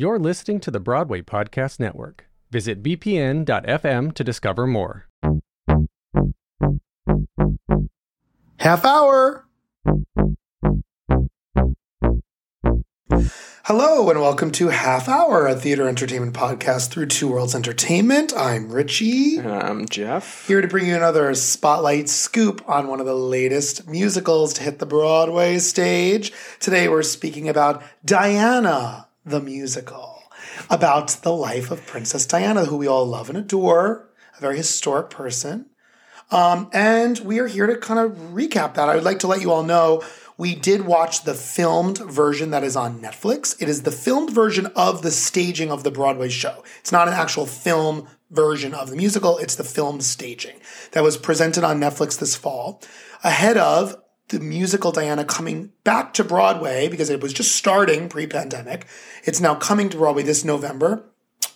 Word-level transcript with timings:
You're 0.00 0.18
listening 0.18 0.60
to 0.60 0.70
the 0.70 0.80
Broadway 0.80 1.20
Podcast 1.20 1.78
Network. 1.78 2.24
Visit 2.50 2.82
bpn.fm 2.82 4.14
to 4.14 4.24
discover 4.24 4.66
more. 4.66 5.06
Half 8.56 8.86
hour. 8.86 9.44
Hello 13.64 14.08
and 14.08 14.20
welcome 14.22 14.50
to 14.52 14.68
Half 14.68 15.06
Hour, 15.06 15.46
a 15.46 15.54
theater 15.54 15.86
entertainment 15.86 16.34
podcast 16.34 16.88
through 16.88 17.04
Two 17.04 17.28
Worlds 17.28 17.54
Entertainment. 17.54 18.32
I'm 18.34 18.72
Richie, 18.72 19.38
I'm 19.38 19.86
Jeff. 19.86 20.48
here 20.48 20.62
to 20.62 20.68
bring 20.68 20.86
you 20.86 20.96
another 20.96 21.34
spotlight 21.34 22.08
scoop 22.08 22.66
on 22.66 22.88
one 22.88 23.00
of 23.00 23.06
the 23.06 23.14
latest 23.14 23.86
musicals 23.86 24.54
to 24.54 24.62
hit 24.62 24.78
the 24.78 24.86
Broadway 24.86 25.58
stage. 25.58 26.32
Today 26.58 26.88
we're 26.88 27.02
speaking 27.02 27.50
about 27.50 27.82
Diana, 28.02 29.08
the 29.24 29.40
musical, 29.40 30.22
about 30.68 31.08
the 31.22 31.32
life 31.32 31.70
of 31.70 31.86
Princess 31.86 32.26
Diana, 32.26 32.64
who 32.64 32.76
we 32.76 32.86
all 32.86 33.06
love 33.06 33.28
and 33.28 33.38
adore, 33.38 34.08
a 34.36 34.40
very 34.40 34.56
historic 34.56 35.10
person. 35.10 35.66
Um, 36.30 36.70
and 36.72 37.18
we 37.20 37.38
are 37.40 37.46
here 37.46 37.66
to 37.66 37.76
kind 37.76 38.00
of 38.00 38.16
recap 38.32 38.74
that. 38.74 38.88
I 38.88 38.94
would 38.94 39.04
like 39.04 39.18
to 39.20 39.26
let 39.26 39.42
you 39.42 39.50
all 39.52 39.64
know 39.64 40.02
we 40.40 40.54
did 40.54 40.86
watch 40.86 41.24
the 41.24 41.34
filmed 41.34 41.98
version 41.98 42.50
that 42.50 42.64
is 42.64 42.74
on 42.74 43.00
Netflix. 43.00 43.60
It 43.60 43.68
is 43.68 43.82
the 43.82 43.90
filmed 43.90 44.30
version 44.30 44.66
of 44.74 45.02
the 45.02 45.10
staging 45.10 45.70
of 45.70 45.84
the 45.84 45.90
Broadway 45.90 46.30
show. 46.30 46.64
It's 46.78 46.92
not 46.92 47.08
an 47.08 47.14
actual 47.14 47.44
film 47.44 48.08
version 48.30 48.72
of 48.72 48.88
the 48.88 48.96
musical, 48.96 49.38
it's 49.38 49.56
the 49.56 49.64
film 49.64 50.00
staging 50.00 50.58
that 50.92 51.02
was 51.02 51.16
presented 51.16 51.64
on 51.64 51.80
Netflix 51.80 52.18
this 52.18 52.36
fall 52.36 52.80
ahead 53.22 53.56
of 53.56 53.99
the 54.30 54.40
musical 54.40 54.90
Diana 54.92 55.24
coming 55.24 55.72
back 55.84 56.14
to 56.14 56.24
Broadway 56.24 56.88
because 56.88 57.10
it 57.10 57.20
was 57.20 57.32
just 57.32 57.54
starting 57.54 58.08
pre 58.08 58.26
pandemic. 58.26 58.86
It's 59.24 59.40
now 59.40 59.54
coming 59.54 59.88
to 59.90 59.96
Broadway 59.98 60.22
this 60.22 60.44
November 60.44 61.04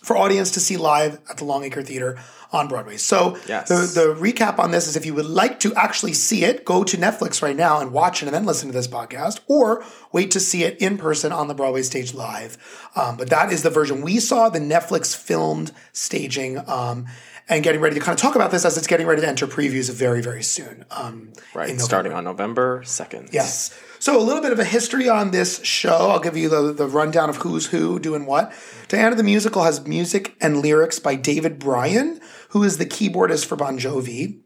for 0.01 0.15
audience 0.15 0.51
to 0.51 0.59
see 0.59 0.77
live 0.77 1.19
at 1.29 1.37
the 1.37 1.45
Longacre 1.45 1.81
Theater 1.81 2.17
on 2.51 2.67
Broadway. 2.67 2.95
So 2.97 3.37
Yes. 3.47 3.69
the, 3.69 3.75
the 3.99 4.13
recap 4.13 4.59
on 4.59 4.69
this 4.69 4.87
is 4.87 4.95
if 4.95 5.05
you 5.05 5.15
would 5.15 5.25
like 5.25 5.59
to 5.61 5.73
actually 5.73 6.13
see 6.13 6.43
it, 6.43 6.63
go 6.63 6.83
to 6.83 6.95
Netflix 6.95 7.41
right 7.41 7.55
now 7.55 7.79
and 7.79 7.91
watch 7.91 8.21
it 8.21 8.27
and 8.27 8.35
then 8.35 8.45
listen 8.45 8.69
to 8.69 8.73
this 8.73 8.87
podcast, 8.87 9.39
or 9.47 9.83
wait 10.11 10.29
to 10.31 10.39
see 10.39 10.63
it 10.63 10.77
in 10.79 10.97
person 10.99 11.31
on 11.31 11.47
the 11.47 11.55
Broadway 11.55 11.81
stage 11.81 12.13
live. 12.13 12.57
Um, 12.95 13.17
but 13.17 13.29
that 13.31 13.51
is 13.51 13.63
the 13.63 13.71
version 13.71 14.01
we 14.01 14.19
saw, 14.19 14.47
the 14.49 14.59
Netflix 14.59 15.15
filmed 15.15 15.71
staging. 15.91 16.59
Um, 16.69 17.07
and 17.47 17.63
getting 17.63 17.81
ready 17.81 17.95
to 17.95 18.01
kind 18.01 18.17
of 18.17 18.21
talk 18.21 18.35
about 18.35 18.51
this 18.51 18.65
as 18.65 18.77
it's 18.77 18.87
getting 18.87 19.05
ready 19.05 19.21
to 19.21 19.27
enter 19.27 19.45
previews 19.47 19.91
very, 19.91 20.21
very 20.21 20.43
soon. 20.43 20.85
Um, 20.91 21.33
Right, 21.53 21.69
in 21.69 21.79
starting 21.79 22.11
on 22.11 22.23
November 22.23 22.81
2nd. 22.83 23.31
Yes. 23.31 23.77
So 23.99 24.19
a 24.19 24.21
little 24.21 24.41
bit 24.41 24.51
of 24.51 24.59
a 24.59 24.65
history 24.65 25.07
on 25.07 25.31
this 25.31 25.63
show. 25.63 26.09
I'll 26.09 26.19
give 26.19 26.35
you 26.35 26.49
the, 26.49 26.73
the 26.73 26.87
rundown 26.87 27.29
of 27.29 27.37
who's 27.37 27.67
who 27.67 27.99
doing 27.99 28.25
what. 28.25 28.53
Diana 28.87 29.15
the 29.15 29.23
Musical 29.23 29.63
has 29.63 29.85
music 29.87 30.35
and 30.41 30.61
lyrics 30.61 30.99
by 30.99 31.15
David 31.15 31.59
Bryan, 31.59 32.19
who 32.49 32.63
is 32.63 32.77
the 32.77 32.85
keyboardist 32.85 33.45
for 33.45 33.55
Bon 33.55 33.79
Jovi, 33.79 34.41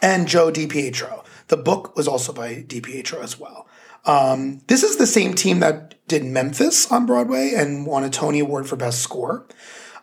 and 0.00 0.26
Joe 0.26 0.50
DiPietro. 0.50 1.24
The 1.48 1.56
book 1.56 1.96
was 1.96 2.08
also 2.08 2.32
by 2.32 2.62
DiPietro 2.62 3.22
as 3.22 3.38
well. 3.38 3.68
Um, 4.04 4.60
this 4.68 4.82
is 4.82 4.96
the 4.96 5.06
same 5.06 5.34
team 5.34 5.60
that 5.60 5.94
did 6.08 6.24
Memphis 6.24 6.90
on 6.90 7.06
Broadway 7.06 7.52
and 7.56 7.86
won 7.86 8.04
a 8.04 8.10
Tony 8.10 8.38
Award 8.40 8.68
for 8.68 8.76
Best 8.76 9.00
Score. 9.00 9.46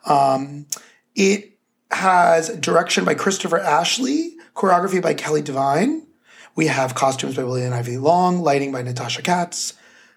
Um, 0.05 0.67
it 1.15 1.52
has 1.93 2.49
direction 2.57 3.05
by 3.05 3.15
Christopher 3.15 3.59
Ashley, 3.59 4.35
choreography 4.55 5.01
by 5.01 5.13
Kelly 5.13 5.41
Devine. 5.41 6.05
We 6.55 6.67
have 6.67 6.95
costumes 6.95 7.35
by 7.35 7.43
William 7.43 7.73
Ivey 7.73 7.97
Long, 7.97 8.41
lighting 8.41 8.71
by 8.71 8.83
Natasha 8.83 9.21
Katz, 9.21 9.73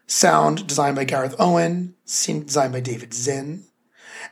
sound 0.06 0.66
designed 0.66 0.96
by 0.96 1.04
Gareth 1.04 1.34
Owen, 1.38 1.94
scene 2.04 2.44
design 2.44 2.72
by 2.72 2.80
David 2.80 3.14
Zinn. 3.14 3.64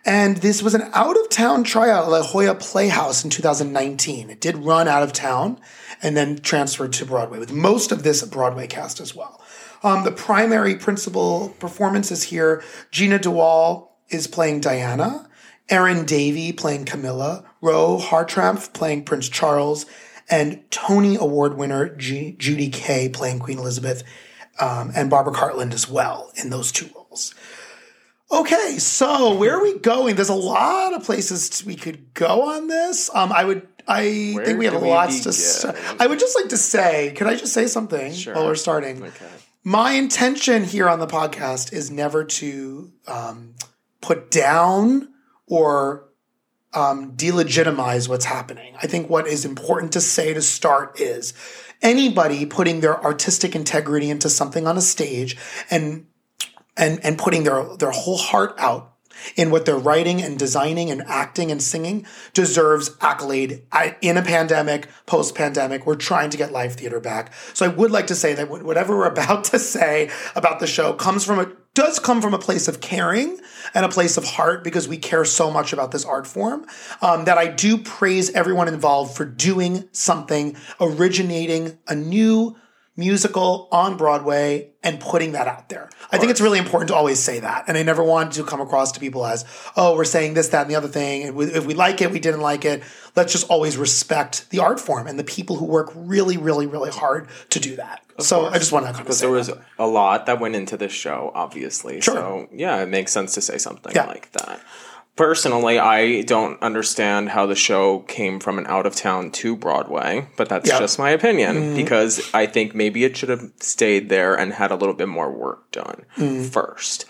And 0.05 0.39
this 0.39 0.63
was 0.63 0.75
an 0.75 0.91
out 0.93 1.17
of 1.17 1.31
town 1.31 1.65
tryout 1.65 2.05
at 2.05 2.11
La 2.11 2.23
Jolla 2.23 2.55
Playhouse 2.55 3.25
in 3.25 3.31
2019. 3.31 4.29
It 4.29 4.41
did 4.41 4.57
run 4.57 4.87
out 4.87 5.03
of 5.03 5.13
town 5.13 5.59
and 6.03 6.17
then 6.17 6.39
transferred 6.39 6.93
to 6.95 7.07
Broadway, 7.07 7.39
with 7.39 7.53
most 7.53 7.91
of 7.91 8.03
this 8.03 8.23
Broadway 8.23 8.67
cast 8.67 9.01
as 9.01 9.15
well. 9.15 9.41
Um, 9.83 10.05
the 10.05 10.13
primary 10.13 10.75
principal 10.77 11.51
performances 11.59 12.25
here 12.25 12.63
Jeanna 12.91 13.19
de 13.19 13.31
Waal 13.31 13.99
is 14.09 14.27
playing 14.27 14.61
Diana, 14.61 15.29
Erin 15.71 16.05
Davie 16.05 16.53
playing 16.53 16.85
Camilla, 16.85 17.45
Roe 17.61 17.99
Hartrampf 18.01 18.73
playing 18.73 19.05
Prince 19.05 19.29
Charles, 19.29 19.87
and 20.31 20.63
Tony 20.71 21.17
Award 21.17 21.57
winner 21.57 21.89
G- 21.95 22.35
Judy 22.39 22.69
Kaye 22.71 23.09
playing 23.09 23.39
Queen 23.39 23.59
Elizabeth, 23.59 24.03
um, 24.61 24.93
and 24.95 25.11
Barbara 25.11 25.33
Cartland 25.33 25.73
as 25.73 25.89
well 25.89 26.31
in 26.37 26.51
those 26.51 26.71
two 26.73 26.89
roles. 26.95 27.35
Okay, 28.31 28.79
so 28.79 29.35
where 29.37 29.55
are 29.59 29.63
we 29.63 29.79
going? 29.79 30.17
There's 30.17 30.29
a 30.29 30.35
lot 30.35 30.95
of 30.95 31.05
places 31.05 31.65
we 31.65 31.77
could 31.77 32.13
go 32.15 32.43
on 32.55 32.69
this. 32.69 33.11
Um, 33.15 33.31
I 33.33 33.45
would, 33.45 33.67
I 33.87 34.33
Where 34.35 34.45
think 34.45 34.59
we 34.59 34.65
have 34.65 34.81
we 34.83 34.89
lots 34.89 35.21
to. 35.21 35.33
Start. 35.33 35.77
I 36.01 36.07
would 36.07 36.19
just 36.19 36.35
like 36.35 36.49
to 36.49 36.57
say, 36.57 37.13
could 37.17 37.27
I 37.27 37.37
just 37.37 37.53
say 37.53 37.67
something 37.67 38.13
Sure. 38.13 38.35
while 38.35 38.47
we're 38.47 38.55
starting? 38.55 39.03
Okay. 39.03 39.27
My 39.63 39.93
intention 39.93 40.65
here 40.65 40.89
on 40.89 40.99
the 41.01 41.07
podcast 41.07 41.73
is 41.73 41.91
never 41.91 42.25
to 42.25 42.93
um, 43.07 43.55
put 44.01 44.31
down 44.31 45.09
or 45.47 46.09
um, 46.73 47.17
delegitimize 47.17 48.09
what's 48.09 48.25
happening. 48.25 48.75
I 48.83 48.87
think 48.87 49.09
what 49.09 49.27
is 49.27 49.45
important 49.45 49.93
to 49.93 50.01
say 50.01 50.35
to 50.35 50.43
start 50.43 51.01
is 51.01 51.33
anybody 51.83 52.47
putting 52.47 52.81
their 52.81 53.03
artistic 53.03 53.55
integrity 53.55 54.11
into 54.11 54.29
something 54.29 54.67
on 54.67 54.77
a 54.77 54.81
stage 54.81 55.37
and 55.71 56.07
and 56.77 57.05
and 57.05 57.19
putting 57.19 57.45
their 57.45 57.77
their 57.77 57.93
whole 57.93 58.19
heart 58.19 58.55
out 58.59 58.95
in 59.37 59.51
what 59.51 59.65
they're 59.65 59.79
writing 59.79 60.21
and 60.21 60.39
designing 60.39 60.91
and 60.91 61.03
acting 61.03 61.53
and 61.53 61.63
singing 61.63 62.05
deserves 62.33 62.91
accolade 63.01 63.63
in 64.01 64.17
a 64.17 64.23
pandemic 64.23 64.89
post 65.07 65.37
pandemic 65.37 65.87
we're 65.87 65.95
trying 65.95 66.31
to 66.31 66.37
get 66.37 66.51
live 66.51 66.75
theater 66.75 66.99
back 66.99 67.33
so 67.53 67.65
i 67.65 67.69
would 67.69 67.93
like 67.93 68.09
to 68.09 68.15
say 68.15 68.35
that 68.35 68.49
whatever 68.49 68.97
we're 68.97 69.07
about 69.15 69.45
to 69.45 69.59
say 69.59 70.11
about 70.35 70.59
the 70.59 70.67
show 70.67 70.93
comes 70.93 71.25
from 71.25 71.39
a 71.39 71.53
does 71.75 71.99
come 71.99 72.23
from 72.23 72.35
a 72.35 72.39
place 72.39 72.69
of 72.69 72.81
caring 72.81 73.39
and 73.75 73.85
a 73.85 73.89
place 73.89 74.17
of 74.17 74.25
heart 74.25 74.63
because 74.65 74.89
we 74.89 74.97
care 74.97 75.25
so 75.25 75.51
much 75.51 75.73
about 75.73 75.91
this 75.91 76.05
art 76.05 76.27
form 76.27 76.65
um, 77.03 77.25
that 77.25 77.37
i 77.37 77.47
do 77.47 77.77
praise 77.79 78.31
everyone 78.31 78.69
involved 78.69 79.17
for 79.17 79.25
doing 79.25 79.89
something 79.93 80.57
originating 80.81 81.79
a 81.89 81.95
new 81.95 82.57
musical 82.97 83.69
on 83.73 83.97
Broadway 83.97 84.71
and 84.83 85.01
putting 85.01 85.33
that 85.33 85.49
out 85.49 85.69
there. 85.69 85.91
I 86.13 86.19
think 86.19 86.31
it's 86.31 86.41
really 86.41 86.61
important 86.61 86.89
to 86.89 86.95
always 86.95 87.19
say 87.19 87.41
that. 87.41 87.65
And 87.67 87.77
I 87.77 87.83
never 87.83 88.05
want 88.05 88.35
to 88.35 88.45
come 88.45 88.61
across 88.61 88.93
to 88.93 89.01
people 89.01 89.27
as, 89.27 89.45
oh, 89.77 89.97
we're 89.97 90.05
saying 90.05 90.35
this, 90.35 90.49
that, 90.51 90.63
and 90.63 90.71
the 90.71 90.77
other 90.77 90.87
thing. 90.87 91.25
And 91.25 91.35
we- 91.35 91.47
if 91.47 91.67
we 91.67 91.75
like 91.75 92.01
it, 92.01 92.13
we 92.13 92.21
didn't 92.21 92.41
like 92.43 92.65
it. 92.65 92.85
Let's 93.17 93.33
just 93.33 93.49
always 93.49 93.77
respect 93.77 94.51
the 94.51 94.59
art 94.59 94.81
form 94.81 95.07
and 95.07 95.19
the 95.19 95.25
people 95.25 95.57
who 95.57 95.65
work 95.67 95.93
really, 95.95 96.37
really, 96.37 96.67
really 96.67 96.91
hard 96.91 97.29
to 97.51 97.61
do 97.61 97.77
that. 97.77 98.03
so 98.19 98.47
I 98.47 98.59
just 98.59 98.73
want 98.73 98.87
to 98.87 98.91
of 98.91 98.99
Because 98.99 99.19
say 99.19 99.27
there 99.27 99.35
was 99.35 99.47
that. 99.49 99.59
a 99.79 99.87
lot 99.87 100.27
that 100.27 100.41
went 100.41 100.57
into 100.57 100.77
this 100.77 100.93
show, 100.93 101.31
obviously. 101.35 102.01
Sure. 102.01 102.15
So, 102.15 102.49
yeah, 102.53 102.83
it 102.83 102.89
makes 102.89 103.13
sense 103.13 103.35
to 103.35 103.41
say 103.41 103.59
something 103.59 103.93
Yeah. 103.95 104.07
like 104.07 104.31
that. 104.33 104.61
Personally, 105.17 105.79
I 105.79 106.23
don't 106.23 106.61
understand 106.61 107.29
how 107.29 107.47
the 107.47 107.55
show 107.55 108.01
came 108.01 108.41
from 108.41 108.59
an 108.59 108.67
out 108.67 108.85
of 108.85 108.97
town 108.97 109.31
to 109.33 109.55
Broadway, 109.55 110.27
but 110.37 110.49
that's 110.49 110.69
Yeah. 110.69 110.81
just 110.81 110.99
my 110.99 111.11
opinion 111.11 111.55
Mm-hmm. 111.57 111.77
because 111.77 112.21
I 112.35 112.47
think 112.47 112.75
maybe 112.75 113.05
it 113.05 113.17
should 113.17 113.29
have 113.29 113.45
stayed 113.61 114.09
there 114.09 114.35
and 114.35 114.53
had 114.53 114.73
a 114.73 114.75
little 114.77 114.95
bit 114.95 115.07
more 115.09 115.31
work 115.31 115.71
done 115.71 116.05
Mm. 116.17 116.51
first. 116.51 117.05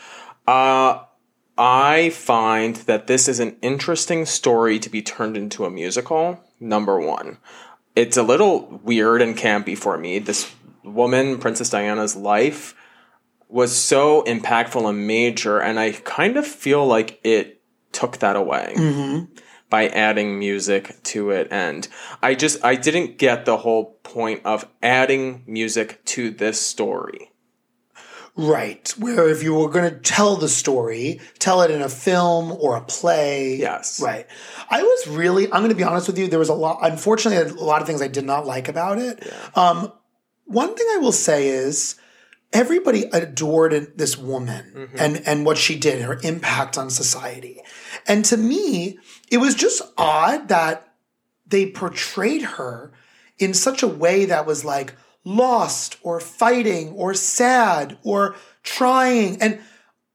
Uh, 0.46 0.98
I 1.56 2.10
find 2.10 2.76
that 2.76 3.06
this 3.06 3.28
is 3.28 3.38
an 3.40 3.56
interesting 3.62 4.26
story 4.26 4.78
to 4.80 4.90
be 4.90 5.02
turned 5.02 5.36
into 5.36 5.64
a 5.64 5.70
musical. 5.70 6.40
Number 6.58 6.98
one, 6.98 7.38
it's 7.94 8.16
a 8.16 8.22
little 8.22 8.80
weird 8.82 9.22
and 9.22 9.36
campy 9.36 9.78
for 9.78 9.96
me. 9.96 10.18
This 10.18 10.52
woman, 10.82 11.38
Princess 11.38 11.70
Diana's 11.70 12.16
life, 12.16 12.74
was 13.48 13.74
so 13.74 14.22
impactful 14.24 14.88
and 14.88 15.06
major, 15.06 15.60
and 15.60 15.78
I 15.78 15.92
kind 15.92 16.36
of 16.36 16.46
feel 16.46 16.84
like 16.84 17.20
it 17.22 17.62
took 17.92 18.18
that 18.18 18.34
away 18.34 18.74
mm-hmm. 18.76 19.32
by 19.70 19.86
adding 19.88 20.38
music 20.38 21.00
to 21.04 21.30
it. 21.30 21.46
And 21.52 21.86
I 22.20 22.34
just 22.34 22.64
I 22.64 22.74
didn't 22.74 23.16
get 23.16 23.44
the 23.44 23.58
whole 23.58 23.92
point 24.02 24.40
of 24.44 24.68
adding 24.82 25.44
music 25.46 26.04
to 26.06 26.30
this 26.30 26.60
story. 26.60 27.30
Right. 28.36 28.92
Where 28.98 29.28
if 29.28 29.42
you 29.42 29.54
were 29.54 29.68
going 29.68 29.88
to 29.88 29.96
tell 30.00 30.36
the 30.36 30.48
story, 30.48 31.20
tell 31.38 31.62
it 31.62 31.70
in 31.70 31.82
a 31.82 31.88
film 31.88 32.50
or 32.52 32.76
a 32.76 32.80
play. 32.80 33.56
Yes. 33.56 34.00
Right. 34.00 34.26
I 34.68 34.82
was 34.82 35.06
really, 35.06 35.44
I'm 35.44 35.60
going 35.60 35.68
to 35.68 35.76
be 35.76 35.84
honest 35.84 36.08
with 36.08 36.18
you, 36.18 36.26
there 36.26 36.40
was 36.40 36.48
a 36.48 36.54
lot, 36.54 36.78
unfortunately, 36.82 37.50
a 37.50 37.64
lot 37.64 37.80
of 37.80 37.86
things 37.86 38.02
I 38.02 38.08
did 38.08 38.24
not 38.24 38.44
like 38.44 38.68
about 38.68 38.98
it. 38.98 39.24
Um, 39.56 39.92
one 40.46 40.74
thing 40.74 40.86
I 40.94 40.98
will 40.98 41.12
say 41.12 41.48
is 41.48 41.94
everybody 42.52 43.04
adored 43.12 43.96
this 43.96 44.18
woman 44.18 44.90
and, 44.98 45.22
and 45.26 45.46
what 45.46 45.56
she 45.56 45.78
did, 45.78 46.02
her 46.02 46.18
impact 46.22 46.76
on 46.76 46.90
society. 46.90 47.60
And 48.06 48.24
to 48.26 48.36
me, 48.36 48.98
it 49.30 49.38
was 49.38 49.54
just 49.54 49.80
odd 49.96 50.48
that 50.48 50.92
they 51.46 51.70
portrayed 51.70 52.42
her 52.42 52.92
in 53.38 53.54
such 53.54 53.82
a 53.82 53.88
way 53.88 54.24
that 54.24 54.46
was 54.46 54.64
like 54.64 54.94
lost 55.24 55.96
or 56.02 56.20
fighting 56.20 56.90
or 56.90 57.14
sad 57.14 57.98
or 58.02 58.36
trying. 58.62 59.40
And 59.40 59.60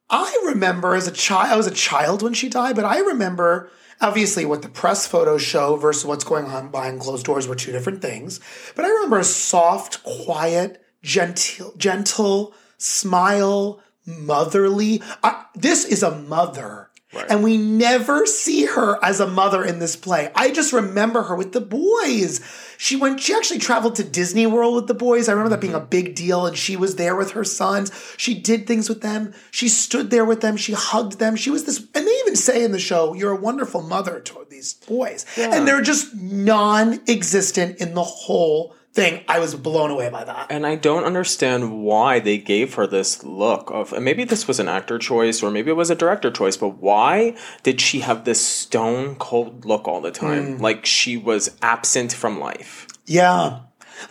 I 0.09 0.41
remember 0.45 0.95
as 0.95 1.07
a 1.07 1.11
child, 1.11 1.51
I 1.51 1.57
was 1.57 1.67
a 1.67 1.71
child 1.71 2.21
when 2.21 2.33
she 2.33 2.49
died, 2.49 2.75
but 2.75 2.85
I 2.85 2.99
remember 2.99 3.71
obviously 4.01 4.45
what 4.45 4.61
the 4.61 4.69
press 4.69 5.05
photos 5.07 5.41
show 5.41 5.75
versus 5.75 6.05
what's 6.05 6.23
going 6.23 6.45
on 6.45 6.71
behind 6.71 7.01
closed 7.01 7.25
doors 7.25 7.47
were 7.47 7.55
two 7.55 7.71
different 7.71 8.01
things. 8.01 8.39
But 8.75 8.85
I 8.85 8.89
remember 8.89 9.19
a 9.19 9.23
soft, 9.23 10.03
quiet, 10.03 10.81
gentle, 11.01 11.73
gentle 11.77 12.53
smile, 12.77 13.81
motherly. 14.05 15.01
I, 15.23 15.45
this 15.55 15.85
is 15.85 16.03
a 16.03 16.15
mother. 16.15 16.88
And 17.11 17.43
we 17.43 17.57
never 17.57 18.25
see 18.25 18.65
her 18.65 19.03
as 19.03 19.19
a 19.19 19.27
mother 19.27 19.63
in 19.63 19.79
this 19.79 19.95
play. 19.95 20.31
I 20.35 20.51
just 20.51 20.71
remember 20.71 21.23
her 21.23 21.35
with 21.35 21.53
the 21.53 21.61
boys. 21.61 22.39
She 22.77 22.95
went, 22.95 23.19
she 23.19 23.33
actually 23.33 23.59
traveled 23.59 23.95
to 23.95 24.03
Disney 24.03 24.45
World 24.45 24.75
with 24.75 24.87
the 24.87 24.93
boys. 24.93 25.27
I 25.27 25.31
remember 25.31 25.49
that 25.49 25.61
being 25.61 25.73
a 25.73 25.79
mm-hmm. 25.79 25.89
big 25.89 26.15
deal. 26.15 26.45
And 26.45 26.55
she 26.55 26.75
was 26.75 26.97
there 26.97 27.15
with 27.15 27.31
her 27.31 27.43
sons. 27.43 27.91
She 28.17 28.39
did 28.39 28.67
things 28.67 28.89
with 28.89 29.01
them. 29.01 29.33
She 29.49 29.69
stood 29.69 30.11
there 30.11 30.25
with 30.25 30.41
them. 30.41 30.55
She 30.55 30.73
hugged 30.73 31.17
them. 31.19 31.35
She 31.35 31.49
was 31.49 31.65
this, 31.65 31.79
and 31.79 32.05
they 32.05 32.19
even 32.19 32.35
say 32.35 32.63
in 32.63 32.71
the 32.71 32.79
show, 32.79 33.13
you're 33.15 33.31
a 33.31 33.41
wonderful 33.41 33.81
mother 33.81 34.19
to 34.19 34.39
these 34.49 34.73
boys. 34.73 35.25
And 35.37 35.67
they're 35.67 35.81
just 35.81 36.13
non 36.15 36.99
existent 37.07 37.77
in 37.77 37.93
the 37.93 38.03
whole 38.03 38.75
thing. 38.93 39.23
I 39.27 39.39
was 39.39 39.55
blown 39.55 39.91
away 39.91 40.09
by 40.09 40.23
that. 40.23 40.47
And 40.51 40.65
I 40.65 40.75
don't 40.75 41.03
understand 41.03 41.83
why 41.83 42.19
they 42.19 42.37
gave 42.37 42.73
her 42.75 42.87
this 42.87 43.23
look 43.23 43.69
of, 43.71 43.93
and 43.93 44.03
maybe 44.03 44.23
this 44.23 44.47
was 44.47 44.59
an 44.59 44.67
actor 44.67 44.97
choice 44.97 45.43
or 45.43 45.51
maybe 45.51 45.69
it 45.69 45.75
was 45.75 45.89
a 45.89 45.95
director 45.95 46.31
choice, 46.31 46.57
but 46.57 46.77
why 46.79 47.35
did 47.63 47.79
she 47.81 47.99
have 47.99 48.25
this 48.25 48.43
stone 48.45 49.15
cold 49.15 49.65
look 49.65 49.87
all 49.87 50.01
the 50.01 50.11
time? 50.11 50.57
Hmm. 50.57 50.61
Like 50.63 50.85
she 50.85 51.17
was 51.17 51.55
absent 51.61 52.13
from 52.13 52.39
life. 52.39 52.87
Yeah. 53.05 53.59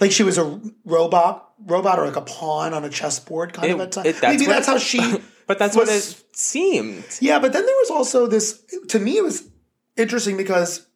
Like 0.00 0.12
she 0.12 0.22
was 0.22 0.38
a 0.38 0.60
robot, 0.84 1.52
robot 1.66 1.98
or 1.98 2.06
like 2.06 2.16
a 2.16 2.20
pawn 2.22 2.72
on 2.74 2.84
a 2.84 2.90
chessboard 2.90 3.52
kind 3.52 3.72
of 3.72 3.80
It- 3.80 3.82
at 3.82 3.92
time. 3.92 4.06
it- 4.06 4.20
that's 4.20 4.38
Maybe 4.38 4.46
that's 4.46 4.66
how 4.66 4.78
she. 4.78 5.00
But 5.48 5.58
that's 5.58 5.74
was- 5.74 5.88
what 5.88 5.96
it 5.96 6.36
seemed. 6.36 7.04
Yeah, 7.20 7.38
but 7.38 7.54
then 7.54 7.64
there 7.64 7.74
was 7.76 7.88
also 7.90 8.26
this. 8.26 8.62
To 8.88 8.98
me, 8.98 9.16
it 9.16 9.24
was 9.24 9.48
interesting 9.96 10.36
because 10.36 10.86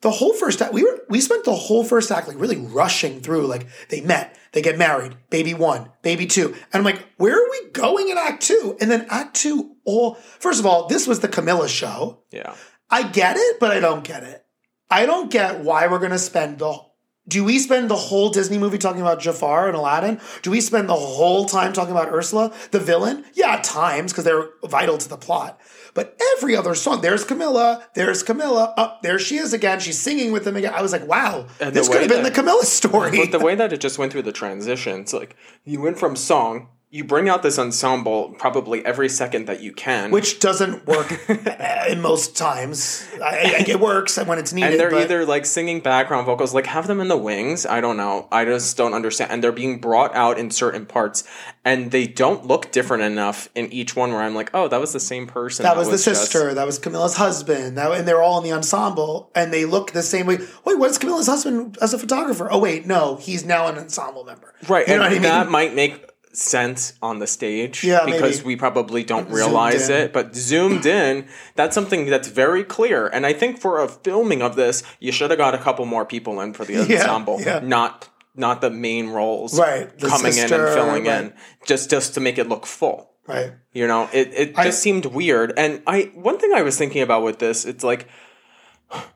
the 0.00 0.10
whole 0.10 0.34
first 0.34 0.60
act, 0.60 0.72
we 0.72 0.82
were 0.82 1.00
we 1.08 1.20
spent 1.20 1.44
the 1.44 1.54
whole 1.54 1.84
first 1.84 2.10
act 2.10 2.28
like 2.28 2.38
really 2.38 2.56
rushing 2.58 3.20
through. 3.20 3.46
Like 3.46 3.66
they 3.88 4.00
met, 4.00 4.36
they 4.52 4.62
get 4.62 4.78
married, 4.78 5.16
baby 5.30 5.54
one, 5.54 5.90
baby 6.02 6.26
two, 6.26 6.48
and 6.48 6.74
I'm 6.74 6.84
like, 6.84 7.04
where 7.16 7.34
are 7.34 7.50
we 7.50 7.70
going 7.70 8.08
in 8.08 8.18
Act 8.18 8.42
Two? 8.42 8.76
And 8.80 8.90
then 8.90 9.06
Act 9.08 9.36
Two, 9.36 9.76
all 9.84 10.14
first 10.14 10.60
of 10.60 10.66
all, 10.66 10.86
this 10.86 11.06
was 11.06 11.20
the 11.20 11.28
Camilla 11.28 11.68
show. 11.68 12.20
Yeah. 12.30 12.54
I 12.90 13.02
get 13.08 13.36
it, 13.36 13.58
but 13.58 13.70
I 13.72 13.80
don't 13.80 14.04
get 14.04 14.22
it. 14.22 14.44
I 14.90 15.06
don't 15.06 15.30
get 15.30 15.60
why 15.60 15.86
we're 15.88 15.98
going 15.98 16.12
to 16.12 16.18
spend 16.18 16.58
the. 16.58 16.78
Do 17.28 17.42
we 17.42 17.58
spend 17.58 17.90
the 17.90 17.96
whole 17.96 18.30
Disney 18.30 18.56
movie 18.56 18.78
talking 18.78 19.00
about 19.00 19.18
Jafar 19.20 19.66
and 19.66 19.76
Aladdin? 19.76 20.20
Do 20.42 20.50
we 20.52 20.60
spend 20.60 20.88
the 20.88 20.94
whole 20.94 21.44
time 21.46 21.72
talking 21.72 21.90
about 21.90 22.08
Ursula, 22.12 22.52
the 22.70 22.78
villain? 22.78 23.24
Yeah, 23.34 23.54
at 23.54 23.64
times, 23.64 24.12
because 24.12 24.24
they're 24.24 24.48
vital 24.64 24.96
to 24.96 25.08
the 25.08 25.16
plot. 25.16 25.60
But 25.92 26.16
every 26.36 26.54
other 26.54 26.74
song, 26.76 27.00
there's 27.00 27.24
Camilla, 27.24 27.88
there's 27.94 28.22
Camilla, 28.22 28.74
up 28.76 29.02
there 29.02 29.18
she 29.18 29.38
is 29.38 29.52
again. 29.52 29.80
She's 29.80 29.98
singing 29.98 30.30
with 30.30 30.44
them 30.44 30.54
again. 30.56 30.72
I 30.74 30.82
was 30.82 30.92
like, 30.92 31.06
wow, 31.08 31.46
And 31.58 31.74
this 31.74 31.88
could 31.88 32.02
have 32.02 32.08
been 32.10 32.22
that- 32.22 32.28
the 32.34 32.34
Camilla 32.40 32.62
story. 32.64 33.16
But 33.18 33.32
the 33.36 33.44
way 33.44 33.54
that 33.56 33.72
it 33.72 33.80
just 33.80 33.98
went 33.98 34.12
through 34.12 34.22
the 34.22 34.32
transitions, 34.32 35.12
like 35.12 35.34
you 35.64 35.80
went 35.80 35.98
from 35.98 36.14
song, 36.14 36.68
you 36.96 37.04
bring 37.04 37.28
out 37.28 37.42
this 37.42 37.58
ensemble 37.58 38.34
probably 38.38 38.84
every 38.86 39.08
second 39.08 39.46
that 39.46 39.60
you 39.62 39.72
can. 39.72 40.10
which 40.10 40.40
doesn't 40.40 40.86
work 40.86 41.12
in 41.90 42.00
most 42.00 42.36
times. 42.36 43.06
I, 43.22 43.26
I, 43.58 43.64
it 43.68 43.78
works 43.80 44.16
when 44.16 44.38
it's 44.38 44.52
needed. 44.52 44.72
and 44.72 44.80
they're 44.80 44.90
but- 44.90 45.02
either 45.02 45.26
like 45.26 45.44
singing 45.44 45.80
background 45.80 46.24
vocals, 46.26 46.54
like 46.54 46.66
have 46.66 46.86
them 46.86 47.00
in 47.00 47.08
the 47.08 47.16
wings. 47.16 47.66
I 47.66 47.80
don't 47.80 47.96
know. 47.98 48.28
I 48.32 48.44
just 48.46 48.76
don't 48.76 48.94
understand. 48.94 49.30
And 49.30 49.44
they're 49.44 49.52
being 49.52 49.78
brought 49.78 50.14
out 50.14 50.38
in 50.38 50.50
certain 50.50 50.86
parts, 50.86 51.24
and 51.64 51.90
they 51.90 52.06
don't 52.06 52.46
look 52.46 52.72
different 52.72 53.02
enough 53.02 53.48
in 53.54 53.70
each 53.72 53.94
one. 53.94 54.10
Where 54.12 54.22
I'm 54.22 54.34
like, 54.34 54.50
oh, 54.54 54.68
that 54.68 54.80
was 54.80 54.92
the 54.92 55.00
same 55.00 55.26
person. 55.26 55.64
That 55.64 55.76
was, 55.76 55.88
the 55.88 55.92
just- 55.98 56.30
sister. 56.30 56.54
That 56.54 56.66
was 56.66 56.78
Camilla's 56.78 57.16
husband. 57.16 57.76
That, 57.76 57.92
and 57.92 58.08
they're 58.08 58.22
all 58.22 58.38
in 58.38 58.44
the 58.44 58.52
ensemble, 58.52 59.30
and 59.34 59.52
they 59.52 59.64
look 59.66 59.92
the 59.92 60.02
same 60.02 60.26
way. 60.26 60.38
Wait, 60.64 60.78
what's 60.78 60.96
Camilla's 60.98 61.26
husband 61.26 61.76
as 61.82 61.92
a 61.92 61.98
photographer? 61.98 62.48
Oh 62.50 62.58
wait, 62.58 62.86
no, 62.86 63.16
he's 63.16 63.44
now 63.44 63.66
an 63.66 63.76
ensemble 63.76 64.24
member. 64.24 64.54
right? 64.68 64.86
You 64.88 64.96
know 64.96 65.02
and 65.02 65.02
what 65.02 65.10
I 65.10 65.14
mean? 65.14 65.22
that 65.22 65.50
might 65.50 65.74
make 65.74 66.02
sense 66.36 66.94
on 67.02 67.18
the 67.18 67.26
stage 67.26 67.82
Yeah, 67.84 68.04
because 68.04 68.38
maybe. 68.38 68.46
we 68.46 68.56
probably 68.56 69.02
don't 69.04 69.30
realize 69.30 69.88
it 69.88 70.12
but 70.12 70.34
zoomed 70.34 70.84
in 70.86 71.26
that's 71.54 71.74
something 71.74 72.06
that's 72.06 72.28
very 72.28 72.62
clear 72.64 73.06
and 73.08 73.24
i 73.26 73.32
think 73.32 73.58
for 73.60 73.80
a 73.82 73.88
filming 73.88 74.42
of 74.42 74.54
this 74.56 74.82
you 75.00 75.12
should 75.12 75.30
have 75.30 75.38
got 75.38 75.54
a 75.54 75.58
couple 75.58 75.84
more 75.86 76.04
people 76.04 76.40
in 76.40 76.52
for 76.52 76.64
the 76.64 76.76
ensemble 76.80 77.40
yeah. 77.40 77.60
not 77.60 78.08
not 78.34 78.60
the 78.60 78.70
main 78.70 79.08
roles 79.08 79.58
Right, 79.58 79.88
coming 79.98 80.34
in 80.36 80.52
and 80.52 80.74
filling 80.74 81.04
right. 81.06 81.24
in 81.24 81.32
just 81.66 81.88
just 81.90 82.14
to 82.14 82.20
make 82.20 82.36
it 82.38 82.48
look 82.48 82.66
full 82.66 83.10
right. 83.26 83.52
you 83.72 83.86
know 83.86 84.08
it, 84.12 84.28
it 84.34 84.58
I- 84.58 84.64
just 84.64 84.82
seemed 84.82 85.06
weird 85.06 85.54
and 85.56 85.82
i 85.86 86.10
one 86.14 86.38
thing 86.38 86.52
i 86.54 86.62
was 86.62 86.76
thinking 86.76 87.02
about 87.02 87.22
with 87.22 87.38
this 87.38 87.64
it's 87.64 87.82
like 87.82 88.06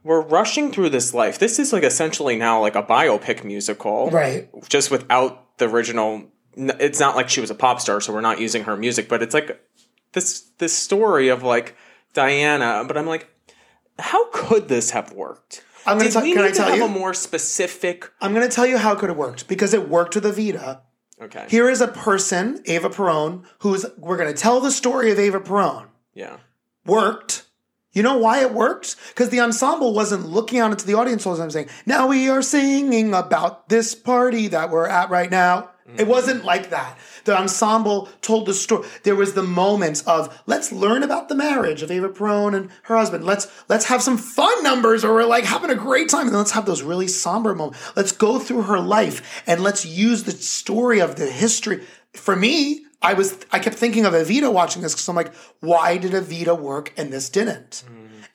we're 0.02 0.20
rushing 0.22 0.72
through 0.72 0.88
this 0.90 1.14
life 1.14 1.38
this 1.38 1.58
is 1.58 1.72
like 1.72 1.84
essentially 1.84 2.36
now 2.36 2.60
like 2.60 2.74
a 2.74 2.82
biopic 2.82 3.44
musical 3.44 4.10
Right. 4.10 4.48
just 4.68 4.90
without 4.90 5.58
the 5.58 5.68
original 5.68 6.24
it's 6.56 6.98
not 7.00 7.16
like 7.16 7.28
she 7.28 7.40
was 7.40 7.50
a 7.50 7.54
pop 7.54 7.80
star 7.80 8.00
so 8.00 8.12
we're 8.12 8.20
not 8.20 8.40
using 8.40 8.64
her 8.64 8.76
music 8.76 9.08
but 9.08 9.22
it's 9.22 9.34
like 9.34 9.60
this 10.12 10.40
this 10.58 10.72
story 10.72 11.28
of 11.28 11.42
like 11.42 11.76
diana 12.12 12.84
but 12.86 12.96
i'm 12.96 13.06
like 13.06 13.28
how 13.98 14.28
could 14.30 14.68
this 14.68 14.90
have 14.90 15.12
worked 15.12 15.64
I'm 15.86 15.96
gonna 15.96 16.10
tell- 16.10 16.22
can 16.22 16.38
I 16.38 16.50
tell 16.50 16.68
have 16.68 16.76
you? 16.76 16.84
a 16.84 16.88
more 16.88 17.14
specific 17.14 18.10
I'm 18.20 18.34
going 18.34 18.46
to 18.46 18.54
tell 18.54 18.66
you 18.66 18.76
how 18.76 18.92
it 18.92 18.98
could 18.98 19.08
have 19.08 19.16
worked 19.16 19.48
because 19.48 19.72
it 19.72 19.88
worked 19.88 20.14
with 20.14 20.24
Evita. 20.24 20.80
okay 21.22 21.46
Here 21.48 21.70
is 21.70 21.80
a 21.80 21.88
person, 21.88 22.62
Eva 22.66 22.90
Perón, 22.90 23.44
who's 23.60 23.86
we're 23.96 24.18
going 24.18 24.32
to 24.32 24.38
tell 24.38 24.60
the 24.60 24.70
story 24.70 25.10
of 25.10 25.18
Eva 25.18 25.40
Perón. 25.40 25.86
yeah 26.12 26.36
worked. 26.84 27.44
You 27.92 28.02
know 28.04 28.18
why 28.18 28.40
it 28.42 28.52
worked? 28.54 28.96
Because 29.08 29.30
the 29.30 29.40
ensemble 29.40 29.94
wasn't 29.94 30.26
looking 30.26 30.60
out 30.60 30.70
into 30.70 30.86
the 30.86 30.94
audience 30.94 31.26
all 31.26 31.32
the 31.34 31.40
time 31.40 31.50
saying, 31.50 31.68
now 31.86 32.06
we 32.06 32.28
are 32.28 32.40
singing 32.42 33.12
about 33.14 33.68
this 33.68 33.94
party 33.96 34.46
that 34.48 34.70
we're 34.70 34.86
at 34.86 35.10
right 35.10 35.30
now. 35.30 35.70
It 35.98 36.06
wasn't 36.06 36.44
like 36.44 36.70
that. 36.70 36.98
The 37.24 37.38
ensemble 37.38 38.08
told 38.22 38.46
the 38.46 38.54
story. 38.54 38.88
There 39.02 39.16
was 39.16 39.34
the 39.34 39.42
moments 39.42 40.02
of 40.02 40.42
let's 40.46 40.72
learn 40.72 41.02
about 41.02 41.28
the 41.28 41.34
marriage 41.34 41.82
of 41.82 41.90
Eva 41.90 42.08
Perón 42.08 42.54
and 42.54 42.70
her 42.84 42.96
husband. 42.96 43.24
Let's 43.24 43.48
let's 43.68 43.86
have 43.86 44.02
some 44.02 44.18
fun 44.18 44.62
numbers 44.62 45.04
or 45.04 45.14
we're 45.14 45.24
like 45.24 45.44
having 45.44 45.70
a 45.70 45.74
great 45.74 46.08
time. 46.08 46.28
And 46.28 46.36
let's 46.36 46.52
have 46.52 46.66
those 46.66 46.82
really 46.82 47.08
somber 47.08 47.54
moments. 47.54 47.92
Let's 47.96 48.12
go 48.12 48.38
through 48.38 48.62
her 48.62 48.80
life 48.80 49.42
and 49.46 49.62
let's 49.62 49.84
use 49.84 50.24
the 50.24 50.32
story 50.32 51.00
of 51.00 51.16
the 51.16 51.26
history. 51.26 51.84
For 52.14 52.34
me, 52.36 52.84
I 53.02 53.14
was 53.14 53.38
I 53.52 53.58
kept 53.58 53.76
thinking 53.76 54.04
of 54.04 54.12
Evita 54.12 54.52
watching 54.52 54.82
this 54.82 54.94
because 54.94 55.08
I'm 55.08 55.16
like, 55.16 55.34
why 55.60 55.96
did 55.96 56.12
Evita 56.12 56.58
work 56.58 56.92
and 56.96 57.12
this 57.12 57.28
didn't? 57.28 57.84